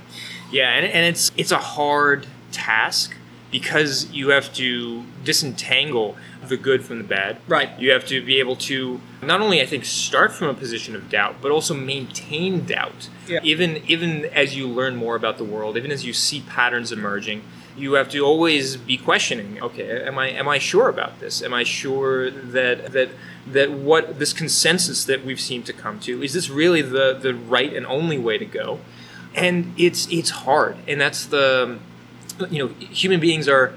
[0.51, 3.15] yeah, and, and it's it's a hard task
[3.49, 6.15] because you have to disentangle
[6.49, 7.39] the good from the bad.
[7.47, 7.77] Right.
[7.79, 11.09] You have to be able to not only I think start from a position of
[11.09, 13.09] doubt, but also maintain doubt.
[13.27, 13.39] Yeah.
[13.43, 17.43] Even even as you learn more about the world, even as you see patterns emerging,
[17.77, 19.61] you have to always be questioning.
[19.61, 21.41] Okay, am I am I sure about this?
[21.41, 23.09] Am I sure that that
[23.45, 27.33] that what this consensus that we've seemed to come to is this really the the
[27.33, 28.79] right and only way to go?
[29.35, 31.79] And it's it's hard, and that's the
[32.49, 33.73] you know human beings are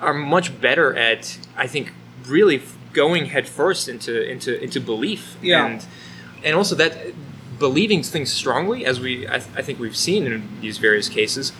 [0.00, 1.92] are much better at I think
[2.26, 5.66] really going headfirst into into into belief Yeah.
[5.66, 5.86] and
[6.44, 6.96] and also that
[7.58, 11.52] believing things strongly as we I, I think we've seen in these various cases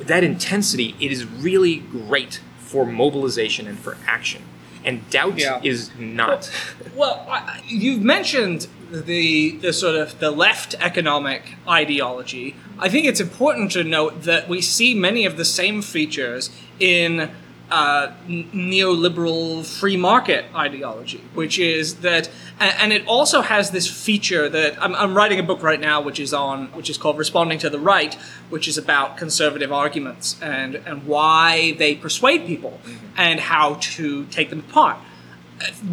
[0.00, 4.42] that intensity it is really great for mobilization and for action
[4.84, 5.60] and doubt Yeah.
[5.62, 6.50] is not
[6.94, 12.54] Well, I- you've mentioned the the sort of the left economic ideology.
[12.78, 17.30] I think it's important to note that we see many of the same features in
[17.74, 24.80] uh, neoliberal free market ideology, which is that, and, it also has this feature that
[24.80, 27.70] I'm, I'm writing a book right now, which is on, which is called "Responding to
[27.70, 28.14] the Right,"
[28.48, 33.06] which is about conservative arguments and and why they persuade people mm-hmm.
[33.16, 34.98] and how to take them apart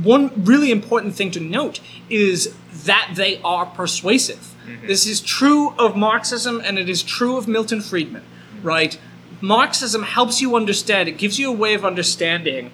[0.04, 4.56] one really important thing to note is that they are persuasive.
[4.66, 4.88] Mm-hmm.
[4.88, 8.68] This is true of Marxism and it is true of Milton Friedman, mm-hmm.
[8.68, 9.00] right?
[9.42, 12.72] Marxism helps you understand, it gives you a way of understanding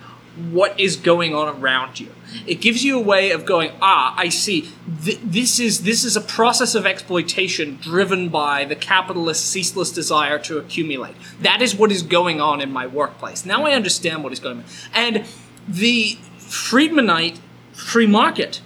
[0.51, 2.11] what is going on around you.
[2.45, 4.69] It gives you a way of going, ah, I see.
[5.03, 10.37] Th- this is this is a process of exploitation driven by the capitalist ceaseless desire
[10.39, 11.15] to accumulate.
[11.41, 13.45] That is what is going on in my workplace.
[13.45, 14.65] Now I understand what is going on.
[14.93, 15.25] And
[15.67, 17.39] the Friedmanite
[17.73, 18.61] free market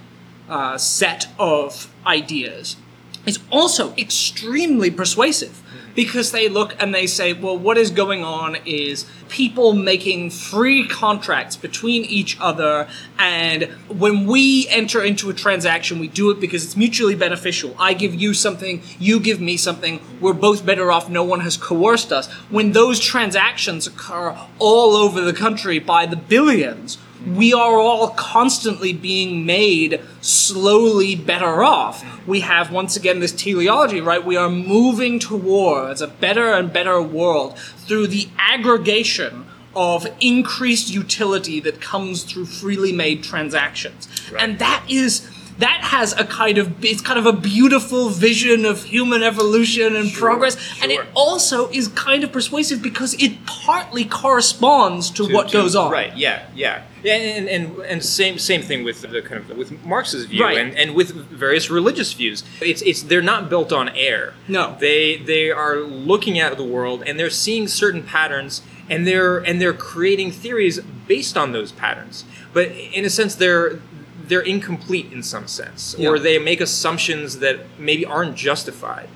[0.48, 2.76] uh, set of ideas
[3.26, 5.62] is also extremely persuasive
[5.94, 10.86] because they look and they say, well, what is going on is people making free
[10.86, 16.64] contracts between each other, and when we enter into a transaction, we do it because
[16.64, 17.76] it's mutually beneficial.
[17.78, 21.56] I give you something, you give me something, we're both better off, no one has
[21.56, 22.30] coerced us.
[22.50, 28.92] When those transactions occur all over the country by the billions, we are all constantly
[28.92, 32.04] being made slowly better off.
[32.26, 34.24] We have, once again, this teleology, right?
[34.24, 41.60] We are moving towards a better and better world through the aggregation of increased utility
[41.60, 44.08] that comes through freely made transactions.
[44.38, 45.28] And that is.
[45.58, 50.12] That has a kind of it's kind of a beautiful vision of human evolution and
[50.12, 55.52] progress, and it also is kind of persuasive because it partly corresponds to, what to-
[55.58, 55.92] goes on.
[55.92, 56.16] Right.
[56.16, 56.46] Yeah.
[56.54, 56.82] Yeah.
[57.04, 57.14] Yeah.
[57.16, 60.56] And, and and same same thing with the kind of with Marx's view Right.
[60.56, 62.44] and, and with various religious views.
[62.60, 64.34] It's it's they're not built on air.
[64.48, 64.76] No.
[64.80, 69.60] They they are looking at the world and they're seeing certain patterns and they're and
[69.60, 72.24] they're creating theories based on those patterns.
[72.54, 73.80] But in a sense, they're
[74.28, 79.08] they're incomplete in some sense, or they make assumptions that maybe aren't justified.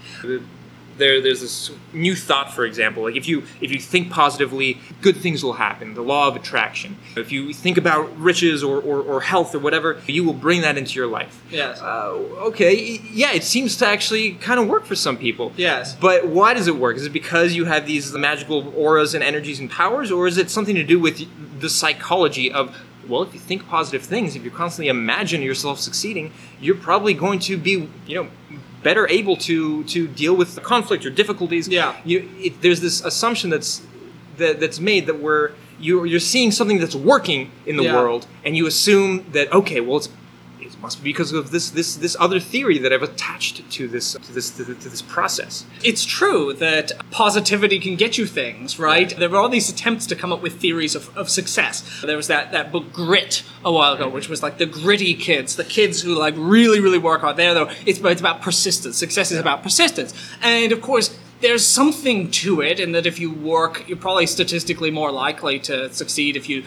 [0.98, 5.18] There, there's this new thought, for example, like if you if you think positively, good
[5.18, 5.92] things will happen.
[5.92, 6.96] The law of attraction.
[7.16, 10.78] If you think about riches or, or, or health or whatever, you will bring that
[10.78, 11.42] into your life.
[11.50, 11.82] Yes.
[11.82, 12.12] Uh,
[12.48, 12.98] okay.
[13.12, 15.52] Yeah, it seems to actually kind of work for some people.
[15.58, 15.94] Yes.
[15.94, 16.96] But why does it work?
[16.96, 20.48] Is it because you have these magical auras and energies and powers, or is it
[20.48, 22.74] something to do with the psychology of
[23.08, 27.38] well, if you think positive things, if you constantly imagine yourself succeeding, you're probably going
[27.40, 28.28] to be, you know,
[28.82, 31.66] better able to to deal with the conflict or difficulties.
[31.68, 31.94] Yeah.
[32.04, 33.82] You, it, there's this assumption that's
[34.38, 37.96] that, that's made that we're you're, you're seeing something that's working in the Yeah.
[37.96, 40.12] world, and you assume that okay, well, it's it
[40.86, 44.32] must be because of this this this other theory that I've attached to this to
[44.32, 45.66] this to, this process.
[45.82, 49.10] it's true that positivity can get you things, right?
[49.16, 51.74] There were all these attempts to come up with theories of, of success.
[52.04, 55.56] There was that, that book Grit a while ago, which was like the gritty kids,
[55.56, 57.36] the kids who like really, really work hard.
[57.36, 58.96] There, though, it's, it's about persistence.
[58.96, 60.14] Success is about persistence.
[60.40, 64.90] And of course, there's something to it in that if you work, you're probably statistically
[64.90, 66.64] more likely to succeed if you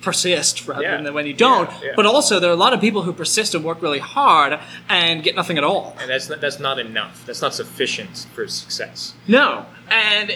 [0.00, 1.00] persist rather Yeah.
[1.02, 1.70] than when you don't.
[1.70, 1.92] Yeah, yeah.
[1.96, 4.58] But also, there are a lot of people who persist and work really hard
[4.88, 5.96] and get nothing at all.
[6.00, 7.24] And that's not, that's not enough.
[7.26, 9.14] That's not sufficient for success.
[9.28, 10.32] No, and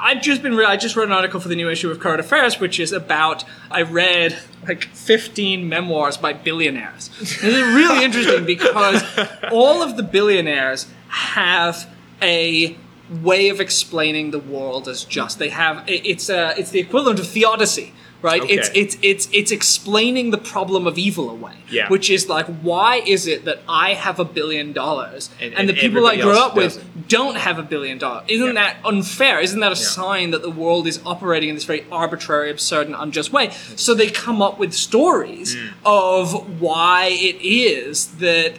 [0.00, 0.56] I've just been.
[0.56, 2.92] Re- I just wrote an article for the new issue of Current Affairs, which is
[2.92, 3.44] about.
[3.70, 7.10] I read like 15 memoirs by billionaires.
[7.20, 9.02] This is really interesting because
[9.52, 11.88] all of the billionaires have
[12.20, 12.76] a
[13.22, 15.38] way of explaining the world as just.
[15.38, 15.84] They have.
[15.86, 16.54] It's a.
[16.58, 17.92] It's the equivalent of theodicy.
[18.24, 18.80] Right, it's Okay.
[18.80, 21.52] it's it's it's explaining the problem of evil away.
[21.70, 21.88] Yeah.
[21.94, 25.74] Which is like, why is it that I have a billion dollars And- and, the
[25.74, 27.08] people I grew up with doesn't.
[27.08, 28.24] don't have a billion dollars.
[28.28, 29.40] Isn't that unfair?
[29.40, 32.96] Isn't that a sign that the world is operating in this very arbitrary, absurd, and
[32.98, 33.50] unjust way?
[33.76, 35.66] So they come up with stories Hmm.
[35.84, 38.54] of why it is that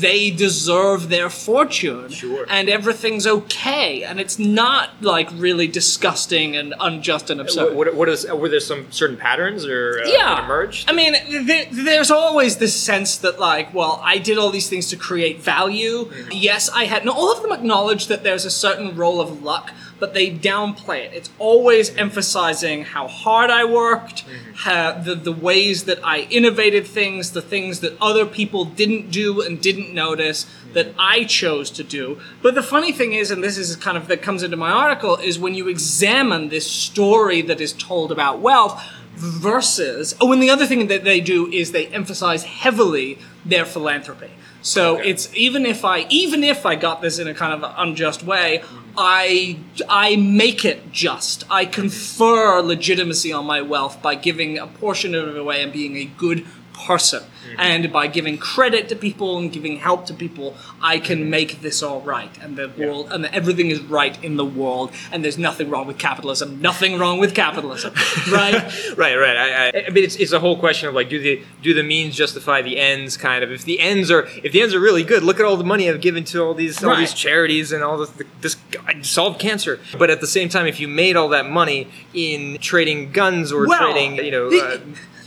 [0.00, 2.46] they deserve their fortune Sure.
[2.48, 7.74] and everything's okay and it's not like really disgusting and unjust and absurd.
[7.74, 10.44] What, what, is, were there some certain patterns or uh, yeah.
[10.44, 10.90] emerged?
[10.90, 11.14] I mean,
[11.46, 15.40] th- there's always this sense that, like, well, I did all these things to create
[15.40, 16.06] value.
[16.06, 16.28] Mm-hmm.
[16.32, 17.04] Yes, I had.
[17.04, 21.04] No, all of them acknowledge that there's a certain role of luck, but they downplay
[21.04, 21.12] it.
[21.12, 24.52] It's always emphasizing how hard I worked, Mm-hmm.
[24.54, 29.40] how, the the ways that I innovated things, the things that other people didn't do
[29.40, 32.20] and didn't notice that I chose to do.
[32.42, 35.16] But the funny thing is, and this is kind of that comes into my article,
[35.16, 38.82] is when you examine this story that is told about wealth
[39.16, 44.30] versus oh and the other thing that they do is they emphasize heavily their philanthropy
[44.62, 45.10] so Okay.
[45.10, 48.62] it's even if i even if i got this in a kind of unjust way
[48.96, 49.58] i
[49.88, 55.28] i make it just i confer legitimacy on my wealth by giving a portion of
[55.28, 56.44] it away and being a good
[56.86, 57.22] person
[57.58, 61.82] and by giving credit to people and giving help to people i can make this
[61.82, 65.68] all right and the world and everything is right in the world and there's nothing
[65.70, 67.92] wrong with capitalism nothing wrong with capitalism
[68.32, 68.54] right
[68.96, 69.36] right, right.
[69.36, 71.82] I, I, I mean, it's, it's a whole question of like, do the do the
[71.82, 73.16] means justify the ends?
[73.16, 73.50] Kind of.
[73.50, 75.88] If the ends are if the ends are really good, look at all the money
[75.88, 78.12] I've given to all these all these charities and all this.
[78.40, 78.56] This
[78.86, 79.80] I solved cancer.
[79.98, 83.66] But at the same time, if you made all that money in trading guns or
[83.66, 84.78] Well, trading, you know, the, uh,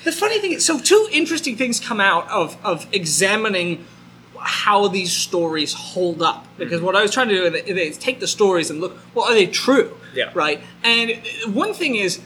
[0.04, 3.86] the funny thing is, so two interesting things come out of of examining
[4.40, 6.46] how these stories hold up.
[6.58, 6.86] Because Mm-hmm.
[6.86, 9.46] what I was trying to do is- take the stories and look, well, are they
[9.48, 9.96] true?
[10.14, 10.32] Yeah.
[10.34, 10.62] Right.
[10.84, 11.12] And
[11.54, 12.20] one thing is,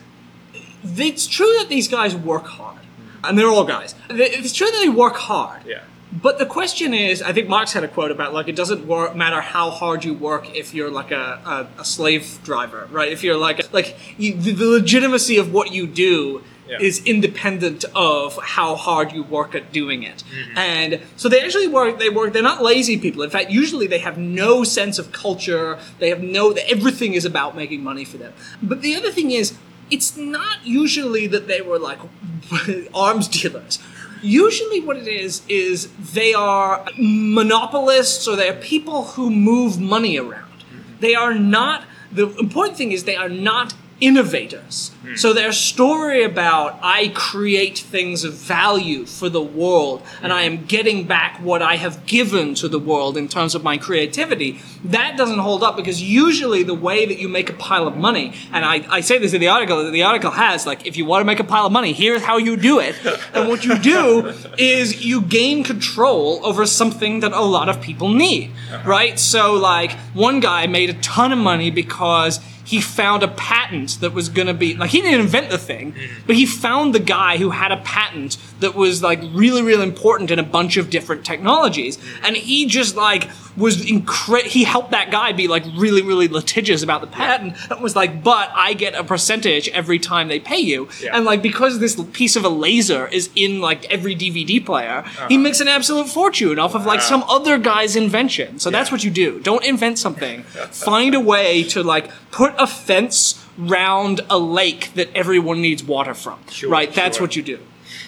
[0.83, 2.79] it's true that these guys work hard,
[3.23, 3.93] and they're all guys.
[4.09, 5.61] It's true that they work hard.
[5.65, 5.81] yeah.
[6.09, 9.13] But the question is, I think Marx had a quote about like it doesn't wor-
[9.13, 13.11] matter how hard you work if you're like a, a, a slave driver, right?
[13.11, 16.79] If you're like like you, the legitimacy of what you do Yeah.
[16.79, 20.23] is independent of how hard you work at doing it.
[20.23, 20.57] Mm-hmm.
[20.57, 21.99] And so they actually work.
[21.99, 22.33] They work.
[22.33, 23.23] They're not lazy people.
[23.23, 25.79] In fact, usually they have no sense of culture.
[25.99, 26.51] They have no.
[26.51, 28.33] Everything is about making money for them.
[28.61, 29.57] But the other thing is,
[29.89, 31.99] it's not usually that they were like
[32.93, 33.79] arms dealers.
[34.21, 40.17] Usually, what it is is they are monopolists or they are people who move money
[40.17, 40.59] around.
[40.59, 40.99] Mm-hmm.
[40.99, 41.83] They are not.
[42.11, 44.91] The important thing is they are not innovators.
[45.01, 45.15] Hmm.
[45.15, 50.53] So their story about I create things of value for the world and I hmm.
[50.53, 54.59] am getting back what I have given to the world in terms of my creativity,
[54.85, 58.33] that doesn't hold up because usually the way that you make a pile of money,
[58.51, 61.05] and I, I say this in the article, that the article has like if you
[61.05, 62.95] want to make a pile of money, here's how you do it.
[63.33, 68.09] and what you do is you gain control over something that a lot of people
[68.09, 68.51] need.
[68.71, 68.87] Uh-huh.
[68.87, 69.19] Right?
[69.19, 74.13] So like one guy made a ton of money because he found a patent that
[74.13, 75.95] was going to be like he didn't invent the thing
[76.25, 80.31] but he found the guy who had a patent that was like really really important
[80.31, 81.97] in a bunch of different technologies.
[82.23, 86.83] And he just like was incre- he helped that guy be like really really litigious
[86.83, 90.59] about the patent and was like but i get a percentage every time they pay
[90.59, 90.87] you.
[91.01, 91.15] Yeah.
[91.15, 95.35] and like because this piece of a laser is in like every dvd player he
[95.35, 95.37] uh-huh.
[95.37, 98.59] makes an absolute fortune off of like some other guy's invention.
[98.59, 99.39] So that's what you do.
[99.39, 100.43] Don't invent something.
[100.71, 106.13] Find a way to like put a fence round a lake that everyone needs water
[106.13, 107.59] from Sure, right that's what you do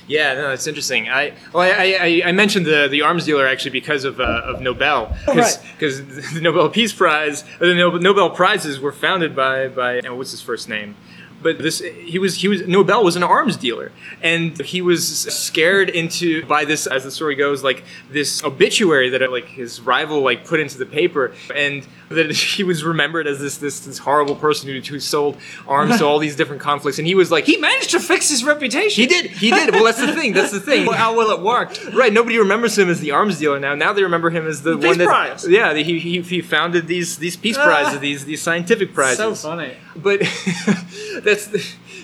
[0.08, 1.08] Yeah, no, it's interesting.
[1.08, 4.60] I well, I, I, I mentioned the, the arms dealer actually because of uh, of
[4.60, 5.62] Nobel, because
[6.02, 6.24] right.
[6.34, 10.42] the Nobel Peace Prize, the Nobel, Nobel prizes were founded by by oh, what's his
[10.42, 10.96] first name.
[11.42, 13.92] But this he was he was Nobel was an arms dealer,
[14.22, 19.32] and he was scared into by this as the story goes like this obituary that
[19.32, 23.58] like his rival like put into the paper, and that he was remembered as this
[23.58, 25.38] this, this horrible person who, who sold
[25.68, 28.44] arms to all these different conflicts, and he was like he managed to fix his
[28.44, 29.32] reputation he did.
[29.32, 29.72] He did.
[29.74, 30.34] Well, that's the thing.
[30.34, 30.86] That's the thing.
[30.86, 32.12] Well, how well it worked Right.
[32.12, 33.76] Nobody remembers him as the arms dealer now.
[33.76, 35.08] Now they remember him as the, Peace one that.
[35.08, 35.48] Prize.
[35.48, 35.74] Yeah.
[35.74, 37.66] He, he, he founded these these peace Ah.
[37.66, 39.18] prizes, these these scientific prizes.
[39.18, 40.22] so funny But
[41.24, 41.48] that's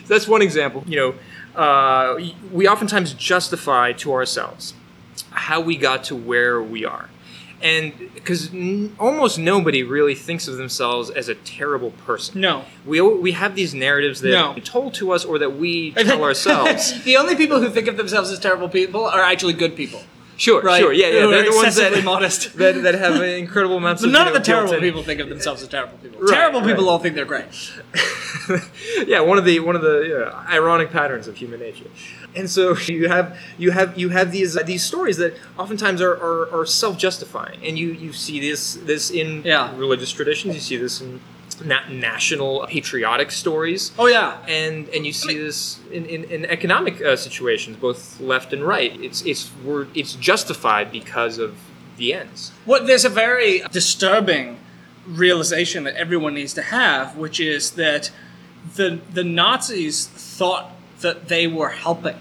[0.08, 0.84] that's one example.
[0.88, 1.16] You
[1.56, 2.20] know, uh,
[2.52, 4.74] we oftentimes justify to ourselves
[5.32, 7.10] how we got to where we are.
[7.62, 12.42] And because n- almost nobody really thinks of themselves as a terrible person.
[12.42, 12.66] No.
[12.86, 14.52] We, we have these narratives that No.
[14.54, 17.04] are told to us or that we tell ourselves.
[17.06, 20.02] the only people who think of themselves as terrible people are actually good people
[20.38, 20.82] Sure, right?
[20.82, 21.22] sure, yeah, yeah.
[21.22, 22.58] Who They're the ones that, modest.
[22.58, 25.62] that that have incredible amounts But of none of the terrible people think of themselves
[25.62, 26.20] as terrible people.
[26.20, 27.46] Right, terrible people all think they're great.
[29.08, 31.90] yeah, one of the one of the uh, ironic patterns of human nature.
[32.36, 36.14] And so you have you have you have these uh, these stories that oftentimes are,
[36.14, 39.72] are, are self justifying, and you, you see this this in Yeah.
[39.78, 40.56] religious traditions.
[40.56, 41.22] You see this in
[41.64, 43.92] na- national patriotic stories.
[43.98, 44.38] Oh yeah.
[44.48, 49.00] and and you see this in, in, in economic uh, situations, both left and right.
[49.02, 51.58] It's it's we're, it's justified because of
[51.98, 52.52] the ends.
[52.66, 54.60] What there's a very disturbing
[55.08, 58.12] realization that everyone needs to have, which is that
[58.76, 62.18] the the Nazis thought that they were helping.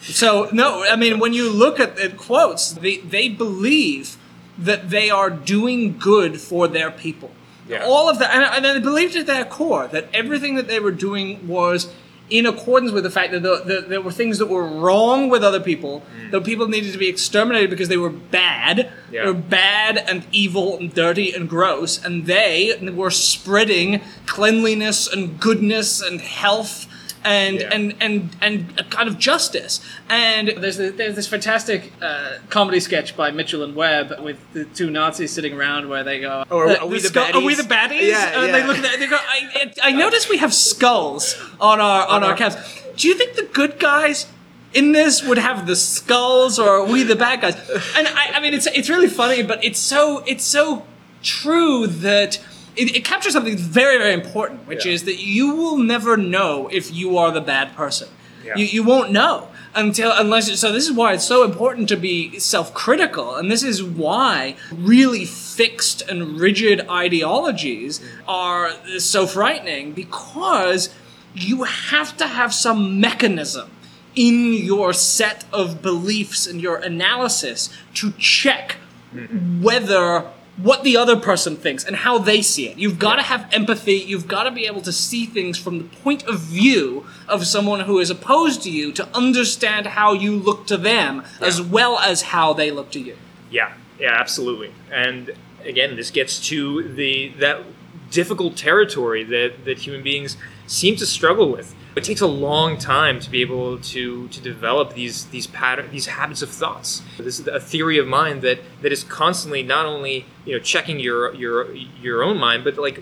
[0.00, 4.16] So no, I mean when you look at, at quotes, they they believe
[4.56, 7.30] that they are doing good for their people.
[7.68, 7.84] Yeah.
[7.84, 10.90] All of that, and, and they believed at their core that everything that they were
[10.90, 11.92] doing was
[12.30, 15.42] in accordance with the fact that the, the, there were things that were wrong with
[15.42, 16.30] other people, mm.
[16.30, 19.24] that people needed to be exterminated because they were bad, Yeah.
[19.24, 25.40] they were bad and evil and dirty and gross, and they were spreading cleanliness and
[25.40, 26.86] goodness and health
[27.24, 27.68] and Yeah.
[27.74, 29.80] and and and a kind of justice.
[30.08, 34.64] And there's a, there's this fantastic uh, comedy sketch by Mitchell and Webb with the
[34.64, 37.40] two Nazis sitting around where they go, Oh, are- "Uh, are we the skull- Are
[37.40, 40.38] we baddies?" the baddies?" Yeah, and they look at they go, "I, I noticed we
[40.38, 42.56] have skulls on our on our caps.
[42.96, 44.26] Do you think the good guys?"
[44.74, 47.54] In this would have the skulls, or are we the bad guys?
[47.96, 50.84] And I, I mean, it's it's really funny, but it's so it's so
[51.22, 52.38] true that
[52.78, 54.92] it, it captures something very very important, which Yeah.
[54.92, 58.08] is that you will never know if you are the bad person.
[58.44, 58.56] Yeah.
[58.56, 62.38] You, you won't know until unless so this is why it's so important to be
[62.38, 68.04] self-critical and this is why really fixed and rigid ideologies mm.
[68.26, 70.88] are so frightening because
[71.34, 73.70] you have to have some mechanism
[74.14, 78.76] in your set of beliefs and your analysis to check
[79.14, 79.62] mm.
[79.62, 82.78] whether what the other person thinks and how they see it.
[82.78, 83.94] You've got to have empathy.
[83.94, 87.80] You've got to be able to see things from the point of view of someone
[87.80, 92.22] who is opposed to you to understand how you look to them as well as
[92.22, 93.16] how they look to you.
[93.50, 94.74] Yeah, yeah, absolutely.
[94.90, 95.30] And
[95.64, 97.62] again, this gets to the that
[98.10, 100.36] difficult territory that, that human beings
[100.66, 101.74] seem to struggle with.
[101.98, 106.06] It takes a long time to be able to to develop these these pattern these
[106.06, 107.02] habits of thoughts.
[107.18, 110.98] This is a theory of mind that that is constantly not only you know checking
[111.00, 113.00] your your your own mind, but like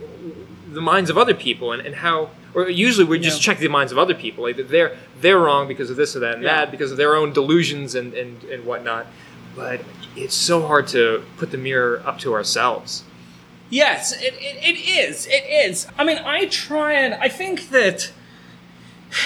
[0.73, 3.53] the minds of other people and, and how or usually we just Yeah.
[3.53, 6.35] check the minds of other people like they're they're wrong because of this or that
[6.35, 6.57] and Yeah.
[6.57, 9.07] that because of their own delusions and, and, and whatnot
[9.55, 9.81] but
[10.17, 13.05] it's so hard to put the mirror up to ourselves
[13.69, 15.27] Yes, it, it, it is.
[15.27, 15.89] It is.
[15.99, 18.13] I mean, I try and I think that.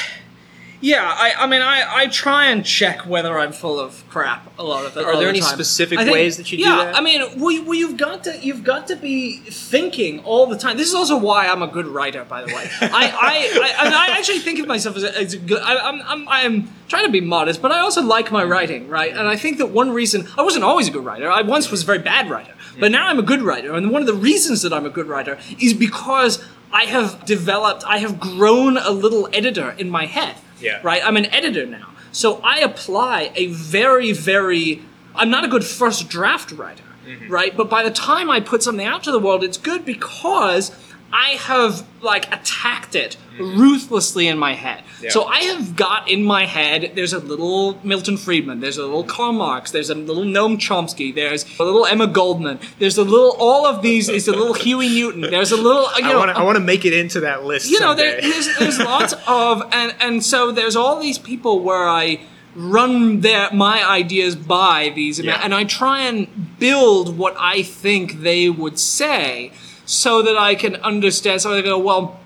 [0.82, 4.64] Yeah, I, I mean, I, I try and check whether I'm full of crap a
[4.64, 5.50] lot of the Are there the any time.
[5.50, 6.96] specific think- ways that you do yeah, that?
[6.96, 10.78] I mean, well, well, you've got to you've got to be thinking all the time.
[10.78, 12.70] This is also why I'm a good writer, by the way.
[12.80, 15.60] I, I, I, I, mean, I actually think of myself as a, as a good.
[15.60, 19.10] I, I'm, I'm I'm trying to be modest, but I also like my writing, right?
[19.14, 21.30] And I think that one reason I wasn't always a good writer.
[21.30, 24.00] I once was a very bad writer, but now I'm a good writer, and one
[24.00, 28.20] of the reasons that I'm a good writer is because I have developed, I have
[28.20, 30.36] grown a little editor in my head.
[30.60, 30.80] Yeah.
[30.82, 31.00] Right.
[31.04, 34.82] I'm an editor now, so I apply a very, very.
[35.14, 37.32] I'm not a good first draft writer, Mm-hmm.
[37.32, 37.56] right?
[37.56, 40.70] But by the time I put something out to the world, it's good because
[41.12, 44.82] I have like attacked it ruthlessly in my head.
[45.02, 45.10] Yeah.
[45.10, 46.92] So I have got in my head.
[46.94, 48.60] There's a little Milton Friedman.
[48.60, 49.70] There's a little Karl Marx.
[49.70, 51.14] There's a little Noam Chomsky.
[51.14, 52.58] There's a little Emma Goldman.
[52.78, 53.34] There's a little.
[53.38, 55.22] All of these is a little Huey Newton.
[55.22, 55.86] There's a little.
[55.96, 58.78] You know, I want to make it into that list you know, there, there's, there's
[58.78, 62.20] lots of, and and so there's all these people where I
[62.54, 65.40] run their my ideas by these, Yeah.
[65.42, 69.52] and I try and build what I think they would say,
[69.86, 71.42] so that I can understand.
[71.42, 72.18] So I go, well,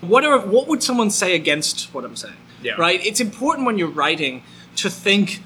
[0.00, 2.36] what are what would someone say against what I'm saying?
[2.62, 2.74] Yeah.
[2.78, 3.04] Right.
[3.04, 4.42] It's important when you're writing
[4.76, 5.42] to think.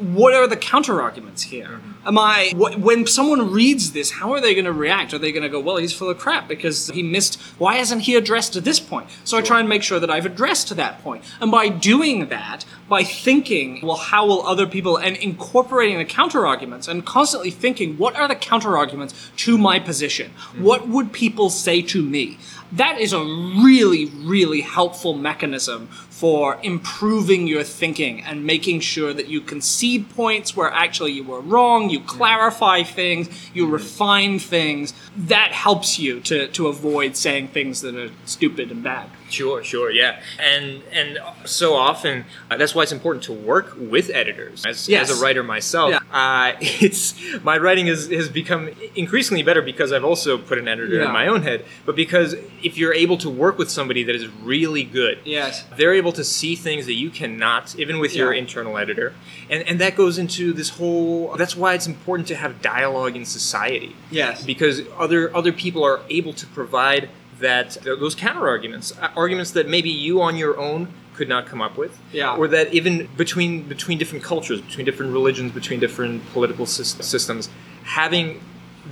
[0.00, 1.66] What are the counter arguments here?
[1.66, 2.08] Mm-hmm.
[2.08, 4.10] Am I wh- when someone reads this?
[4.10, 5.12] How are they going to react?
[5.12, 7.38] Are they going to go, "Well, he's full of crap because he missed.
[7.58, 10.24] Why hasn't he addressed at this point?" So I try and make sure that I've
[10.24, 11.24] addressed that point.
[11.42, 16.46] And by doing that, by thinking, "Well, how will other people?" and incorporating the counter
[16.46, 19.12] arguments and constantly thinking, "What are the counter arguments
[19.44, 20.30] to my position?
[20.58, 22.38] What would people say to me?"
[22.72, 25.88] That is a really, really helpful mechanism
[26.22, 31.40] for improving your thinking and making sure that you concede points where actually you were
[31.40, 34.94] wrong, you clarify things, you refine things.
[35.16, 39.10] That helps you to, to avoid saying things that are stupid and bad.
[39.30, 44.10] Sure, sure, yeah, and and so often uh, that's why it's important to work with
[44.10, 44.64] editors.
[44.66, 45.10] As, Yes.
[45.10, 46.00] as a writer myself, Yeah.
[46.12, 50.96] uh, it's my writing has, has become increasingly better because I've also put an editor
[50.96, 51.06] Yeah.
[51.06, 51.64] in my own head.
[51.86, 55.64] But because if you're able to work with somebody that is really good, Yes.
[55.78, 59.14] they're able to see things that you cannot, even with your internal editor,
[59.50, 61.34] and and that goes into this whole.
[61.36, 64.44] That's why it's important to have dialogue in society Yes.
[64.44, 67.08] because other other people are able to provide
[67.40, 71.60] that those counter arguments, uh, arguments that maybe you on your own could not come
[71.60, 72.36] up with, Yeah.
[72.36, 77.48] or that even between between different cultures, between different religions, between different political sys- systems,
[77.84, 78.40] having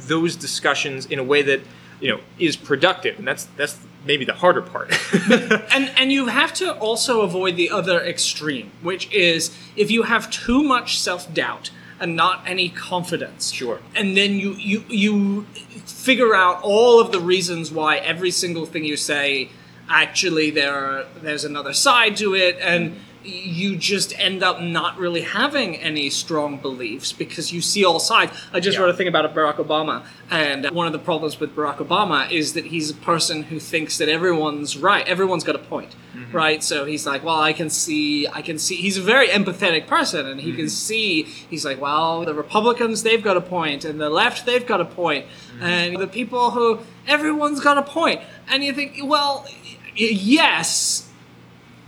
[0.07, 1.61] those discussions in a way that
[2.01, 4.93] you know is productive, and that's that's maybe the harder part.
[5.73, 10.31] and and you have to also avoid the other extreme, which is if you have
[10.31, 11.71] too much self doubt
[12.01, 13.53] and not any confidence.
[13.53, 13.81] Sure.
[13.95, 15.43] And then you you you
[15.87, 19.51] figure out all of the reasons why every single thing you say
[19.89, 25.21] actually there are, there's another side to it and you just end up not really
[25.21, 28.33] having any strong beliefs because you see all sides.
[28.53, 28.83] I just Yeah.
[28.85, 32.55] wrote a thing about Barack Obama, and one of the problems with Barack Obama is
[32.55, 35.07] that he's a person who thinks that everyone's right.
[35.07, 36.37] Everyone's got a point, mm-hmm.
[36.37, 36.65] right?
[36.65, 38.77] So he's like, well, I can see, I can see.
[38.77, 40.69] He's a very empathetic person, and he can mm-hmm.
[40.69, 41.23] see.
[41.23, 44.85] He's like, well, the Republicans, they've got a point, and the left, they've got a
[44.85, 45.63] point, mm-hmm.
[45.63, 48.01] and the people who, everyone's got a point.
[48.01, 51.10] point, and you think, well, y- yes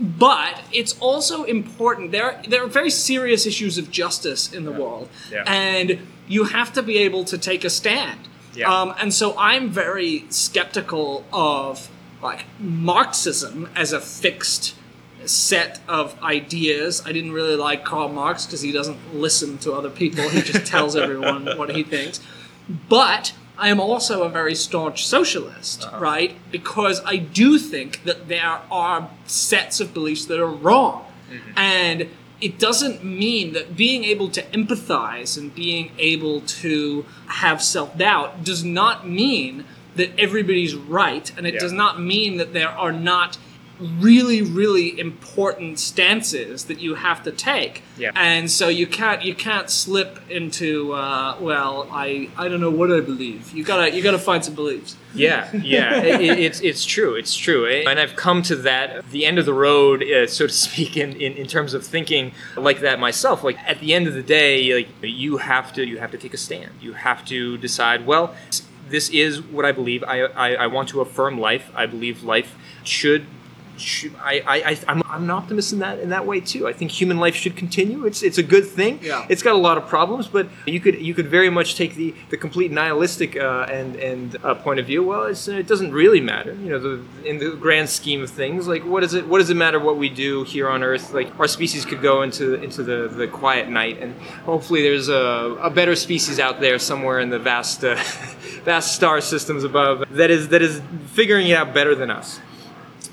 [0.01, 2.13] but it's also important.
[2.13, 5.45] There, there are very serious issues of justice in the world, Yeah.
[5.47, 8.21] and you have to be able to take a stand.
[8.55, 8.73] Yeah.
[8.73, 11.89] Um, and so I'm very skeptical of
[12.23, 14.75] like Marxism as a fixed
[15.25, 17.03] set of ideas.
[17.07, 20.29] I didn't really like Karl Marx because he doesn't listen to other people.
[20.29, 22.21] He just tells everyone what he thinks.
[22.89, 23.33] But
[23.63, 26.01] I am also a very staunch socialist, uh-huh.
[26.01, 26.37] right?
[26.51, 31.07] Because I do think that there are sets of beliefs that are wrong.
[31.31, 31.59] Mm-hmm.
[31.59, 32.09] And
[32.41, 38.43] it doesn't mean that being able to empathize and being able to have self doubt
[38.43, 41.31] does not mean that everybody's right.
[41.37, 41.61] And it Yeah.
[41.61, 43.39] does not mean that there are not
[43.81, 48.13] really really important stances that you have to take Yeah.
[48.15, 52.93] and so you can't you can't slip into uh, well i i don't know what
[52.93, 56.85] i believe you gotta you gotta find some beliefs Yeah, yeah, it, it- it's it's
[56.85, 57.85] true, it's true, eh?
[57.87, 61.13] and I've come to that the end of the road, uh, so to speak, in,
[61.21, 63.45] in, in terms of thinking like that myself.
[63.45, 66.33] Like at the end of the day, like you have to you have to take
[66.33, 66.71] a stand.
[66.81, 68.07] You have to decide.
[68.07, 68.35] Well,
[68.89, 70.03] this is what I believe.
[70.05, 70.17] I
[70.47, 71.71] I, I want to affirm life.
[71.75, 72.55] I believe life
[72.85, 73.27] should.
[73.83, 76.67] Should I, I, I'm, I'm an optimist in that in that way too.
[76.67, 78.07] I think human life should continue.
[78.07, 78.99] It's it's a good thing.
[79.03, 79.27] Yeah.
[79.29, 82.15] It's got a lot of problems, but you could you could very much take the,
[82.31, 85.03] the complete nihilistic uh, and and uh, point of view.
[85.03, 88.67] Well, it's, it doesn't really matter, you know, the, in the grand scheme of things.
[88.67, 91.13] Like, what does it what does it matter what we do here on Earth?
[91.13, 94.15] Like, our species could go into into the, the quiet night, and
[94.45, 97.95] hopefully, there's a, a better species out there somewhere in the vast uh,
[98.65, 102.41] vast star systems above that is that is figuring it out better than us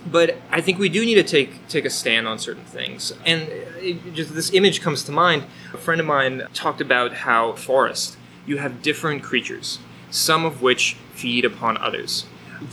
[0.05, 3.13] but I think we do need to take take a stand on certain things.
[3.25, 5.43] And it, just this image comes to mind.
[5.73, 9.79] A friend of mine talked about how forest you have different creatures,
[10.09, 12.25] some of which feed upon others.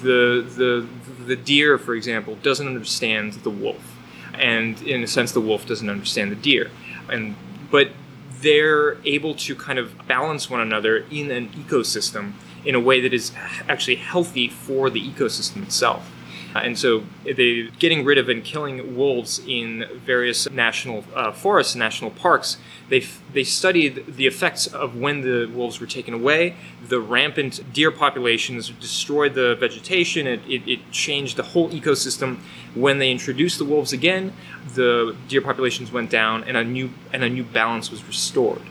[0.02, 0.86] The the
[1.24, 3.96] the deer, for example, doesn't understand the wolf,
[4.34, 6.70] and in a sense, the wolf doesn't understand the deer.
[7.08, 7.34] And
[7.70, 7.90] but
[8.40, 12.32] they're able to kind of balance one another in an ecosystem
[12.64, 13.32] in a way that is
[13.68, 16.10] actually healthy for the ecosystem itself.
[16.54, 21.74] Uh, And so they getting rid of and killing wolves in various national uh, forests,
[21.74, 22.58] national parks.
[22.88, 23.00] They
[23.32, 26.54] they studied the effects of when the wolves were taken away.
[26.88, 30.26] The rampant deer populations destroyed the vegetation.
[30.26, 32.38] It, it, it changed the whole ecosystem.
[32.74, 34.32] When they introduced the wolves again,
[34.74, 38.62] the deer populations went down, and a new and a new balance was restored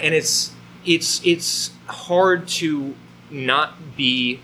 [0.00, 0.52] and it's
[0.84, 2.94] it's it's hard to
[3.30, 4.40] not be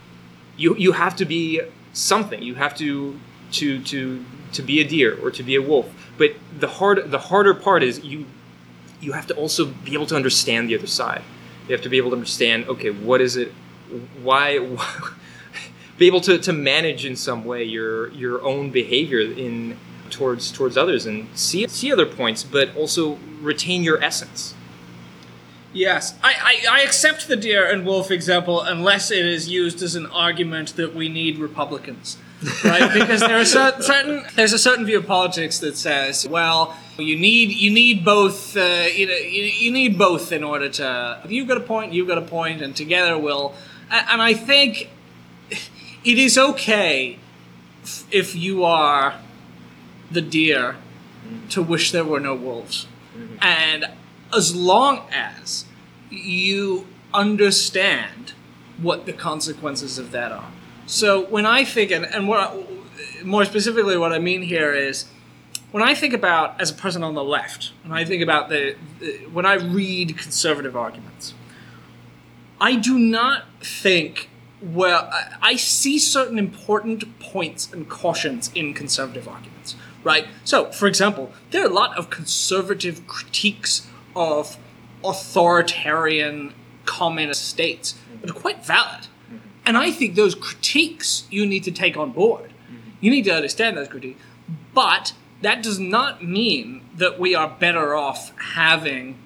[0.57, 1.61] you you have to be
[1.93, 2.43] something.
[2.43, 3.19] You have to
[3.53, 5.93] to to to be a deer or to be a wolf.
[6.19, 8.27] But the hard the harder part is you
[9.01, 11.23] you have to also be able to understand the other side.
[11.69, 13.53] You have to be able to understand okay what is it
[14.23, 14.59] why
[15.99, 19.77] be able to, to manage in some way your your own behavior in
[20.11, 24.55] towards towards others and see see other points but also retain your essence
[25.73, 26.35] Yes, I,
[26.69, 30.75] I, I accept the deer and wolf example unless it is used as an argument
[30.77, 32.19] that we need Republicans.
[32.65, 32.93] right?
[33.01, 37.17] Because there are cer- certain there's a certain view of politics that says, well, you
[37.17, 41.47] need you need both uh, you know you, you need both in order to you've
[41.49, 43.55] got a point, you've got a point, and together we'll.
[43.91, 44.91] And, and I think
[45.51, 47.19] it is okay
[48.11, 49.15] if you are
[50.11, 50.77] the deer
[51.51, 52.87] to wish there were no wolves,
[53.41, 53.87] and
[54.35, 55.65] as long as
[56.11, 58.33] you understand
[58.79, 60.51] what the consequences of that are.
[60.87, 62.65] So when I think, and, and what I,
[63.23, 65.07] more specifically, what I mean here is
[65.71, 68.77] when I think about as a person on the left, when I think about the,
[68.99, 71.35] the when I read conservative arguments,
[72.61, 74.29] I do not think
[74.61, 75.09] well.
[75.13, 80.27] I, I see certain important points and cautions in conservative arguments, right?
[80.45, 84.57] So, for example, there are a lot of conservative critiques of
[85.05, 86.55] authoritarian
[86.85, 89.03] communist states that are quite valid.
[89.27, 89.37] Mm-hmm.
[89.67, 92.51] And I think those critiques you need to take on board.
[92.51, 92.91] Mm-hmm.
[93.01, 94.21] You need to understand those critiques.
[94.75, 99.19] But that does not mean that we are better off having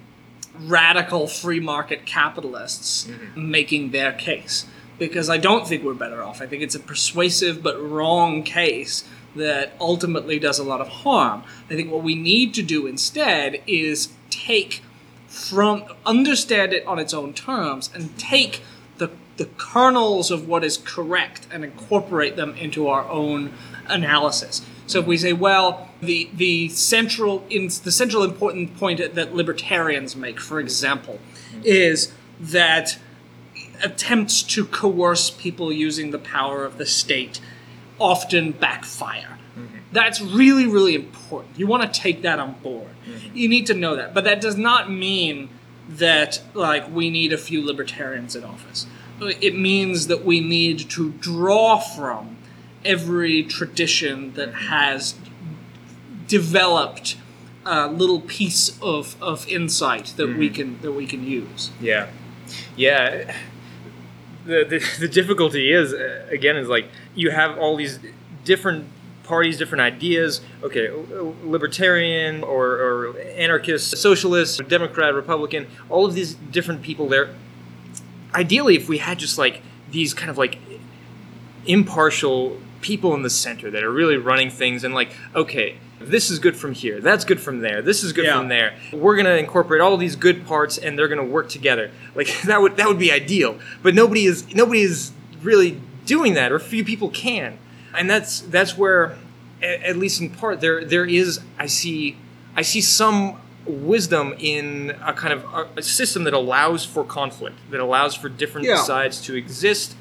[0.57, 3.51] radical free market capitalists mm-hmm.
[3.51, 4.65] making their case.
[4.97, 6.41] Because I don't think we're better off.
[6.41, 9.03] I think it's a persuasive but wrong case
[9.35, 11.43] that ultimately does a lot of harm.
[11.69, 14.81] I think what we need to do instead is take
[15.27, 18.61] from understand it on its own terms and take
[18.97, 23.53] the the kernels of what is correct and incorporate them into our own
[23.87, 24.61] analysis.
[24.87, 30.15] So if we say, well, the the central in the central important point that libertarians
[30.15, 31.19] make, for example,
[31.63, 32.97] is that
[33.83, 37.39] attempts to coerce people using the power of the state
[37.99, 39.35] often backfire.
[39.91, 41.57] That's really, really important.
[41.57, 42.89] You want to take that on board.
[43.07, 43.37] Mm-hmm.
[43.37, 44.13] You need to know that.
[44.13, 45.49] But that does not mean
[45.87, 48.87] that like we need a few libertarians in office.
[49.21, 52.37] It means that we need to draw from
[52.83, 54.67] every tradition that mm-hmm.
[54.67, 55.15] has
[56.27, 57.15] developed
[57.65, 60.55] a little piece of, of insight that we mm-hmm.
[60.55, 61.71] can that we can use.
[61.79, 62.09] Yeah,
[62.75, 63.33] yeah.
[64.45, 67.99] The, the difficulty is uh, again is like you have all these
[68.43, 68.87] different
[69.23, 70.41] parties, different ideas.
[70.63, 70.89] Okay,
[71.43, 75.67] libertarian or, or anarchist, socialist, Democrat, Republican.
[75.89, 77.33] All of these different people there.
[78.33, 80.57] Ideally, if we had just like these kind of like
[81.65, 86.39] impartial people in the center that are really running things and like okay this is
[86.39, 88.37] good from here that's good from there this is good Yeah.
[88.37, 88.73] from there.
[88.91, 91.91] We're going to incorporate all these good parts and they're going to work together.
[92.13, 93.59] Like that would that would be ideal.
[93.81, 97.57] But nobody is nobody is really doing that or few people can.
[97.97, 99.17] And that's that's where
[99.61, 102.17] at least in part there there is i see
[102.55, 107.79] i see some wisdom in a kind of a, system that allows for conflict that
[107.79, 108.83] allows for different Yeah.
[108.83, 109.95] sides to exist.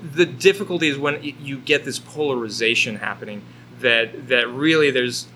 [0.00, 3.42] The difficulty is when you get this polarization happening
[3.80, 5.26] that that really there's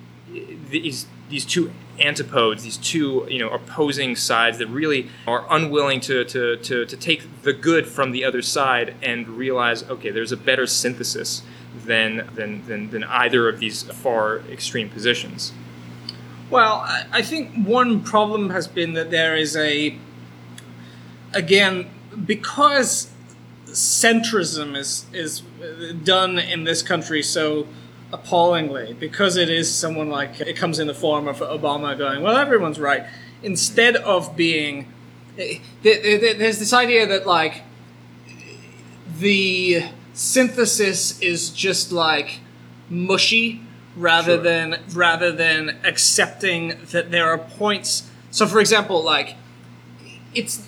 [0.70, 6.24] these these two antipodes these two you know opposing sides that really are unwilling to,
[6.24, 10.36] to, to, to take the good from the other side and realize okay there's a
[10.36, 11.42] better synthesis
[11.84, 15.52] than than, than, than either of these far extreme positions.
[16.50, 19.96] Well, I, think one problem has been that there is a,
[21.32, 21.88] again,
[22.26, 23.10] because
[23.64, 25.40] centrism is is
[26.04, 27.66] done in this country so
[28.12, 32.36] appallingly, because it is someone like it comes in the form of Obama going, well,
[32.36, 33.04] everyone's right,
[33.42, 34.86] instead of being,
[35.38, 37.62] eh, there- there- there's this idea that like
[39.18, 42.40] the synthesis is just like
[42.88, 43.60] mushy
[43.96, 44.42] rather Sure.
[44.42, 48.04] than rather than accepting that there are points.
[48.30, 49.36] So for example like
[50.34, 50.62] it's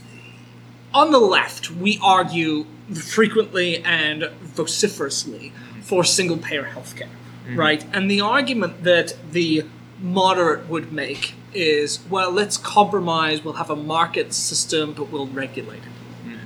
[0.93, 7.09] on the left we argue frequently and vociferously for single payer healthcare
[7.45, 7.59] Mm-hmm.
[7.59, 9.65] right and the argument that the
[10.01, 15.83] moderate would make is well let's compromise we'll have a market system but we'll regulate
[15.83, 16.39] it mm-hmm.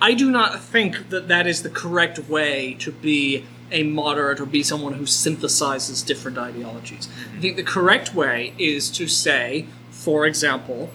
[0.00, 4.46] I do not think that that is the correct way to be a moderate or
[4.46, 7.06] be someone who synthesizes different ideologies.
[7.06, 7.36] Mm-hmm.
[7.36, 10.90] I think the correct way is to say, for example,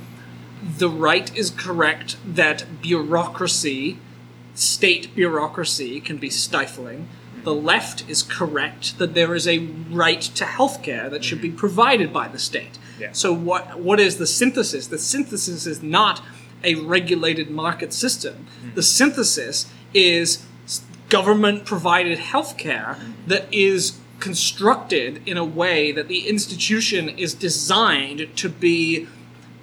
[0.61, 3.99] the right is correct that bureaucracy,
[4.55, 7.07] state bureaucracy, can be stifling.
[7.45, 11.57] The left is correct that there is a right to healthcare that should be mm-hmm.
[11.57, 12.77] provided by the state.
[12.99, 13.11] Yeah.
[13.13, 14.87] So what what is the synthesis?
[14.87, 16.21] The synthesis is not
[16.63, 18.33] a regulated market system.
[18.33, 18.75] Mm-hmm.
[18.75, 20.45] The synthesis is
[21.09, 23.27] government provided healthcare mm-hmm.
[23.27, 29.07] that is constructed in a way that the institution is designed to be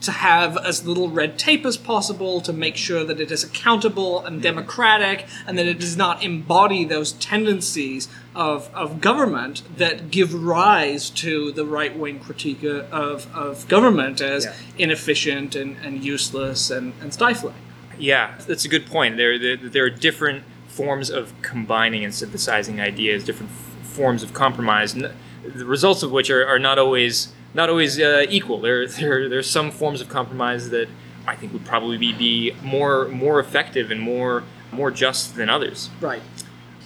[0.03, 4.25] to have as little red tape as possible, to make sure that it is accountable
[4.25, 10.33] and democratic, and that it does not embody those tendencies of, of government that give
[10.35, 14.55] rise to the right wing critique of, of government as Yeah.
[14.79, 17.55] inefficient and, and useless and, and stifling.
[17.99, 19.17] Yeah, that's a good point.
[19.17, 24.33] There, there, there are different forms of combining and synthesizing ideas, different f- forms of
[24.33, 25.13] compromise, n-
[25.45, 28.61] the results of which are, are not always not always uh, equal.
[28.61, 30.89] There, there, there's some forms of compromise that
[31.27, 35.91] I think would probably be, be more more effective and more more just than others.
[36.01, 36.23] Right.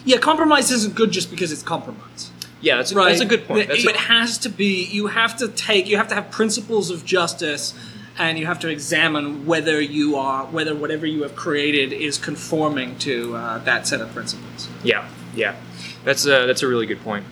[0.04, 2.30] Yeah, compromise isn't good just because it's compromise.
[2.60, 3.08] Yeah, that's a, Right.
[3.08, 3.62] that's a good point.
[3.62, 4.84] It, That's it has to be.
[4.84, 5.86] You have to take.
[5.88, 7.74] You have to have principles of justice,
[8.18, 12.96] and you have to examine whether you are whether whatever you have created is conforming
[13.00, 14.68] to uh, that set of principles.
[14.82, 15.54] Yeah, yeah,
[16.04, 17.24] that's a, that's a really good point.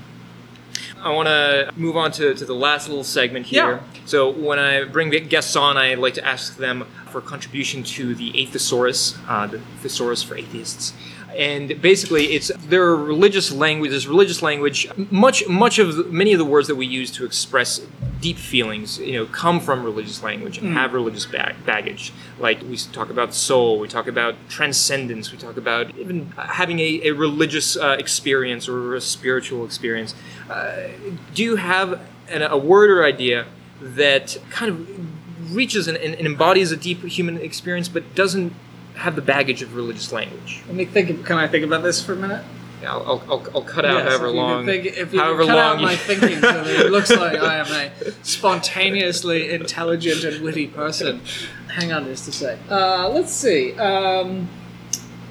[1.04, 3.72] I want to move on to, to the last little segment here.
[3.72, 3.80] Yeah.
[4.06, 8.32] So when I bring guests on, I like to ask them for contribution to the
[8.32, 10.94] Athesaurus, uh, the thesaurus for atheists.
[11.36, 13.90] And basically, it's their religious language.
[13.90, 17.24] This religious language, much much of the, many of the words that we use to
[17.24, 17.80] express
[18.20, 22.12] deep feelings, you know, come from religious language and have religious bag- baggage.
[22.38, 27.08] Like we talk about soul, we talk about transcendence, we talk about even having a,
[27.08, 30.14] a religious uh, experience or a spiritual experience.
[30.48, 30.88] Uh,
[31.34, 33.44] do you have an, a word or idea
[33.80, 38.52] that kind of reaches and, and embodies a deep human experience, but doesn't
[38.94, 40.62] have the baggage of religious language?
[40.66, 41.26] Let me think.
[41.26, 42.44] Can I think about this for a minute?
[42.82, 44.66] Yeah, I'll, I'll, I'll, cut out Yes, however if long.
[44.66, 47.56] Think, if you however cut long out my thinking, so that it looks like I
[47.56, 51.22] am a spontaneously intelligent and witty person.
[51.68, 52.58] Hang on just a sec.
[52.70, 53.72] Uh, let's see.
[53.78, 54.48] Um,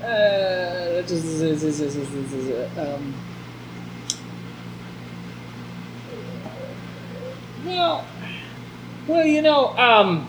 [0.01, 1.03] uh,
[2.75, 3.13] um,
[7.65, 8.05] well,
[9.07, 10.27] well, you know, um,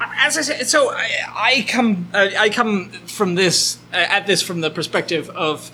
[0.00, 4.60] as I said, so I, I come I come from this uh, at this from
[4.60, 5.70] the perspective of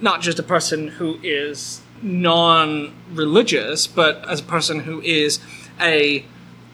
[0.00, 5.40] not just a person who is non-religious, but as a person who is
[5.80, 6.24] a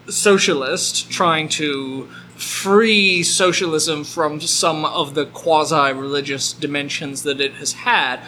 [0.08, 8.20] socialist trying to free socialism from some of the quasi-religious dimensions that it has had.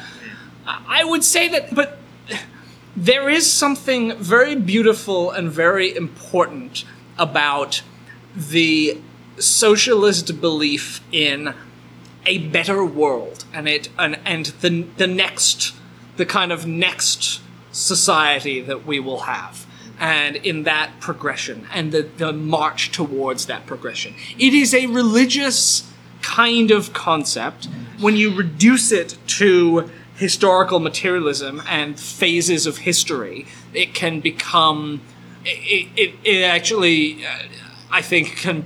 [0.67, 1.99] I would say that, but
[2.97, 6.85] there is something very beautiful and very important
[7.19, 7.83] about
[8.37, 9.01] the
[9.39, 11.55] socialist belief in
[12.27, 15.75] a better world and it and, and the the next
[16.17, 19.67] the kind of next society that we will have
[19.99, 24.15] and in that progression and the, the march towards that progression.
[24.39, 27.69] It is a religious kind of concept.
[27.99, 35.01] When you reduce it to historical materialism and phases of history it can become
[35.45, 37.43] it, it, it actually uh,
[37.91, 38.65] i think can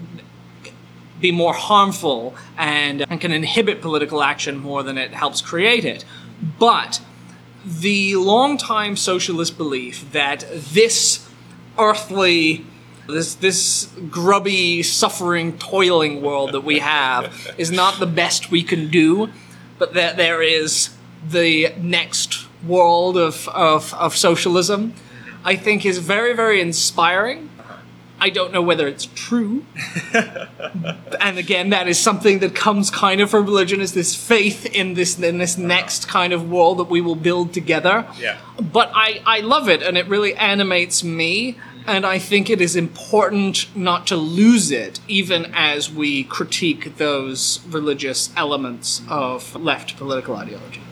[1.21, 6.05] be more harmful and, and can inhibit political action more than it helps create it.
[6.59, 7.01] But
[7.65, 11.29] the long-time socialist belief that this
[11.79, 12.65] earthly,
[13.07, 18.89] this this grubby, suffering, toiling world that we have is not the best we can
[18.89, 19.29] do,
[19.79, 20.91] but that there is
[21.29, 24.95] the next world of, of, of socialism,
[25.45, 27.50] I think is very, very inspiring.
[28.21, 29.65] I don't know whether it's true.
[31.21, 34.95] and again, that is something that comes kind of from religion is this faith in
[34.95, 35.67] this in this uh-huh.
[35.67, 38.07] next kind of world that we will build together.
[38.19, 38.39] Yeah.
[38.61, 41.57] But I, I love it and it really animates me
[41.87, 47.61] and I think it is important not to lose it even as we critique those
[47.67, 50.83] religious elements of left political ideology.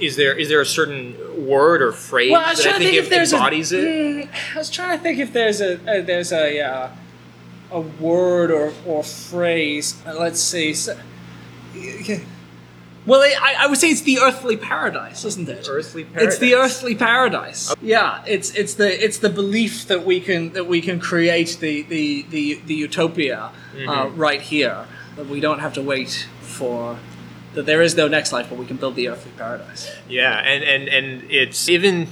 [0.00, 2.78] Is there is there a certain word or phrase Well, I was that I to
[2.78, 3.84] think, think if there's a- embodies it?
[3.84, 6.88] Mm, I was trying to think if there's a, there's a uh,
[7.70, 10.00] a word or or phrase.
[10.06, 10.74] Uh, let's see.
[10.74, 10.96] So,
[13.06, 15.66] well, I, I would say it's the earthly paradise, isn't it?
[15.68, 16.34] Earthly paradise.
[16.34, 17.74] It's the earthly paradise.
[17.82, 21.82] Yeah, it's it's the it's the belief that we can that we can create the
[21.82, 23.50] the the, the utopia
[23.86, 24.86] uh, right here.
[25.16, 26.98] That we don't have to wait for.
[27.54, 29.90] That there is no next life, but we can build the earthly paradise.
[30.08, 32.08] Yeah, and and and it's even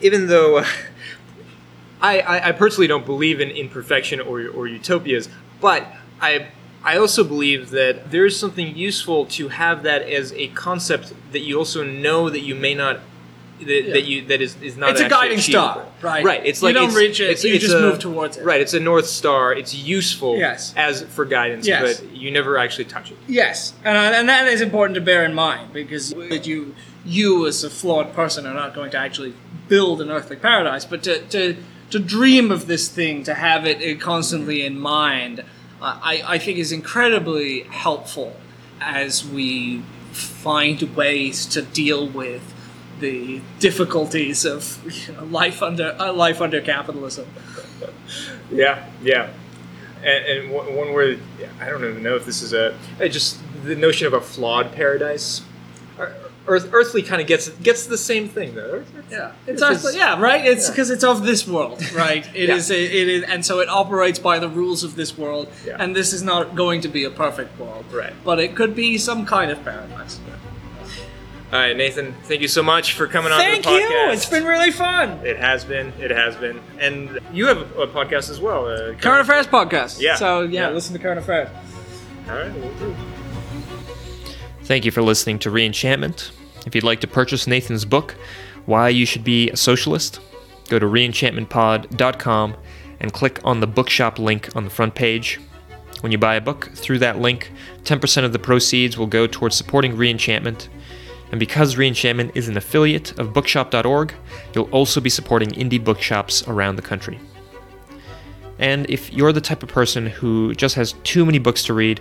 [0.00, 0.58] even though
[2.00, 5.28] I I, I personally don't believe in imperfection or or utopias,
[5.60, 5.86] but
[6.20, 6.48] I.
[6.84, 11.40] I also believe that there is something useful to have that as a concept that
[11.40, 13.00] you also know that you may not
[13.60, 16.24] that, that you that is, is not It's a guiding star, right?
[16.24, 16.44] Right.
[16.44, 18.44] It's You like don't it's, reach it, it's, you it's just a- move towards it.
[18.44, 18.60] Right.
[18.60, 19.52] It's a north star.
[19.52, 20.74] It's useful Yes.
[20.76, 22.00] as for guidance, Yes.
[22.00, 23.16] but you never actually touch it.
[23.28, 27.46] Yes, and, uh, and that is important to bear in mind because that you you
[27.46, 29.32] as a flawed person are not going to actually
[29.68, 31.56] build an earthly paradise, but to to,
[31.90, 35.40] to dream of this thing, to have it uh, constantly in mind,
[35.80, 38.34] uh, I, I think is incredibly helpful
[38.80, 39.82] as we
[40.12, 42.42] find ways to deal with
[43.00, 44.78] the difficulties of
[45.32, 47.26] life under uh, life under capitalism.
[48.50, 49.30] Yeah, yeah.
[50.04, 51.20] And, and one one word,
[51.60, 52.74] I don't even know if this is a
[53.08, 55.42] just the notion of a flawed paradise.
[56.48, 58.84] Earth, earthly kind of gets gets the same thing though.
[59.10, 60.46] Yeah, it's also, yeah, right.
[60.46, 60.72] It's yeah.
[60.72, 62.24] because it's of this world, right?
[62.36, 62.54] It Yeah.
[62.54, 65.48] is, a, it is, and so it operates by the rules of this world.
[65.66, 65.76] Yeah.
[65.80, 68.12] And this is not going to be a perfect world, Right.
[68.24, 70.20] But it could be some kind of paradise.
[71.52, 73.62] All right, Nathan, thank you so much for coming on the podcast.
[73.64, 74.10] Thank you.
[74.12, 75.24] It's been really fun.
[75.24, 75.92] It has been.
[76.00, 76.60] It has been.
[76.80, 78.66] And you have a, a podcast as well.
[78.66, 80.00] Uh, Current Affairs podcast.
[80.00, 80.16] Yeah.
[80.16, 80.74] So yeah, Yeah.
[80.74, 81.48] listen to Current Affairs.
[82.28, 82.52] All right.
[82.52, 82.96] We'll do.
[84.64, 86.32] Thank you for listening to Reenchantment.
[86.66, 88.16] If you'd like to purchase Nathan's book,
[88.64, 90.18] Why You Should Be a Socialist,
[90.68, 92.56] go to reenchantmentpod.com
[92.98, 95.38] and click on the bookshop link on the front page.
[96.00, 97.52] When you buy a book through that link,
[97.84, 100.66] 10% of the proceeds will go towards supporting Reenchantment.
[101.30, 104.14] And because Reenchantment is an affiliate of bookshop.org,
[104.54, 107.18] you'll also be supporting indie bookshops around the country.
[108.58, 112.00] And if you're the type of person who just has too many books to read,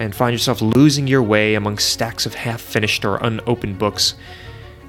[0.00, 4.14] and find yourself losing your way among stacks of half finished or unopened books,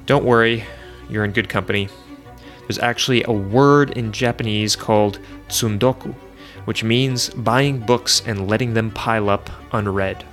[0.06, 0.64] don't worry,
[1.08, 1.88] you're in good company.
[2.62, 6.14] There's actually a word in Japanese called tsundoku,
[6.64, 10.24] which means buying books and letting them pile up unread.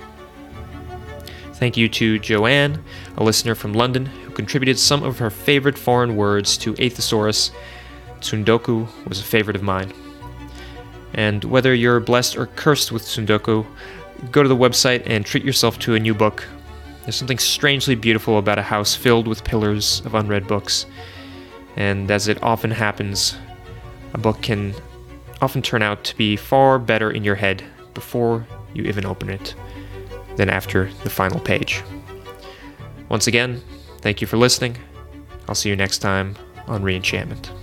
[1.54, 2.82] Thank you to Joanne,
[3.16, 7.50] a listener from London, who contributed some of her favorite foreign words to Aethosaurus.
[8.20, 9.92] Tsundoku was a favorite of mine.
[11.14, 13.66] And whether you're blessed or cursed with Tsundoku,
[14.30, 16.46] go to the website and treat yourself to a new book.
[17.02, 20.86] There's something strangely beautiful about a house filled with pillars of unread books.
[21.76, 23.36] And as it often happens,
[24.12, 24.74] a book can
[25.40, 29.54] often turn out to be far better in your head before you even open it
[30.36, 31.82] than after the final page.
[33.10, 33.60] Once again,
[33.98, 34.76] thank you for listening.
[35.48, 36.36] I'll see you next time
[36.68, 37.59] on Reenchantment.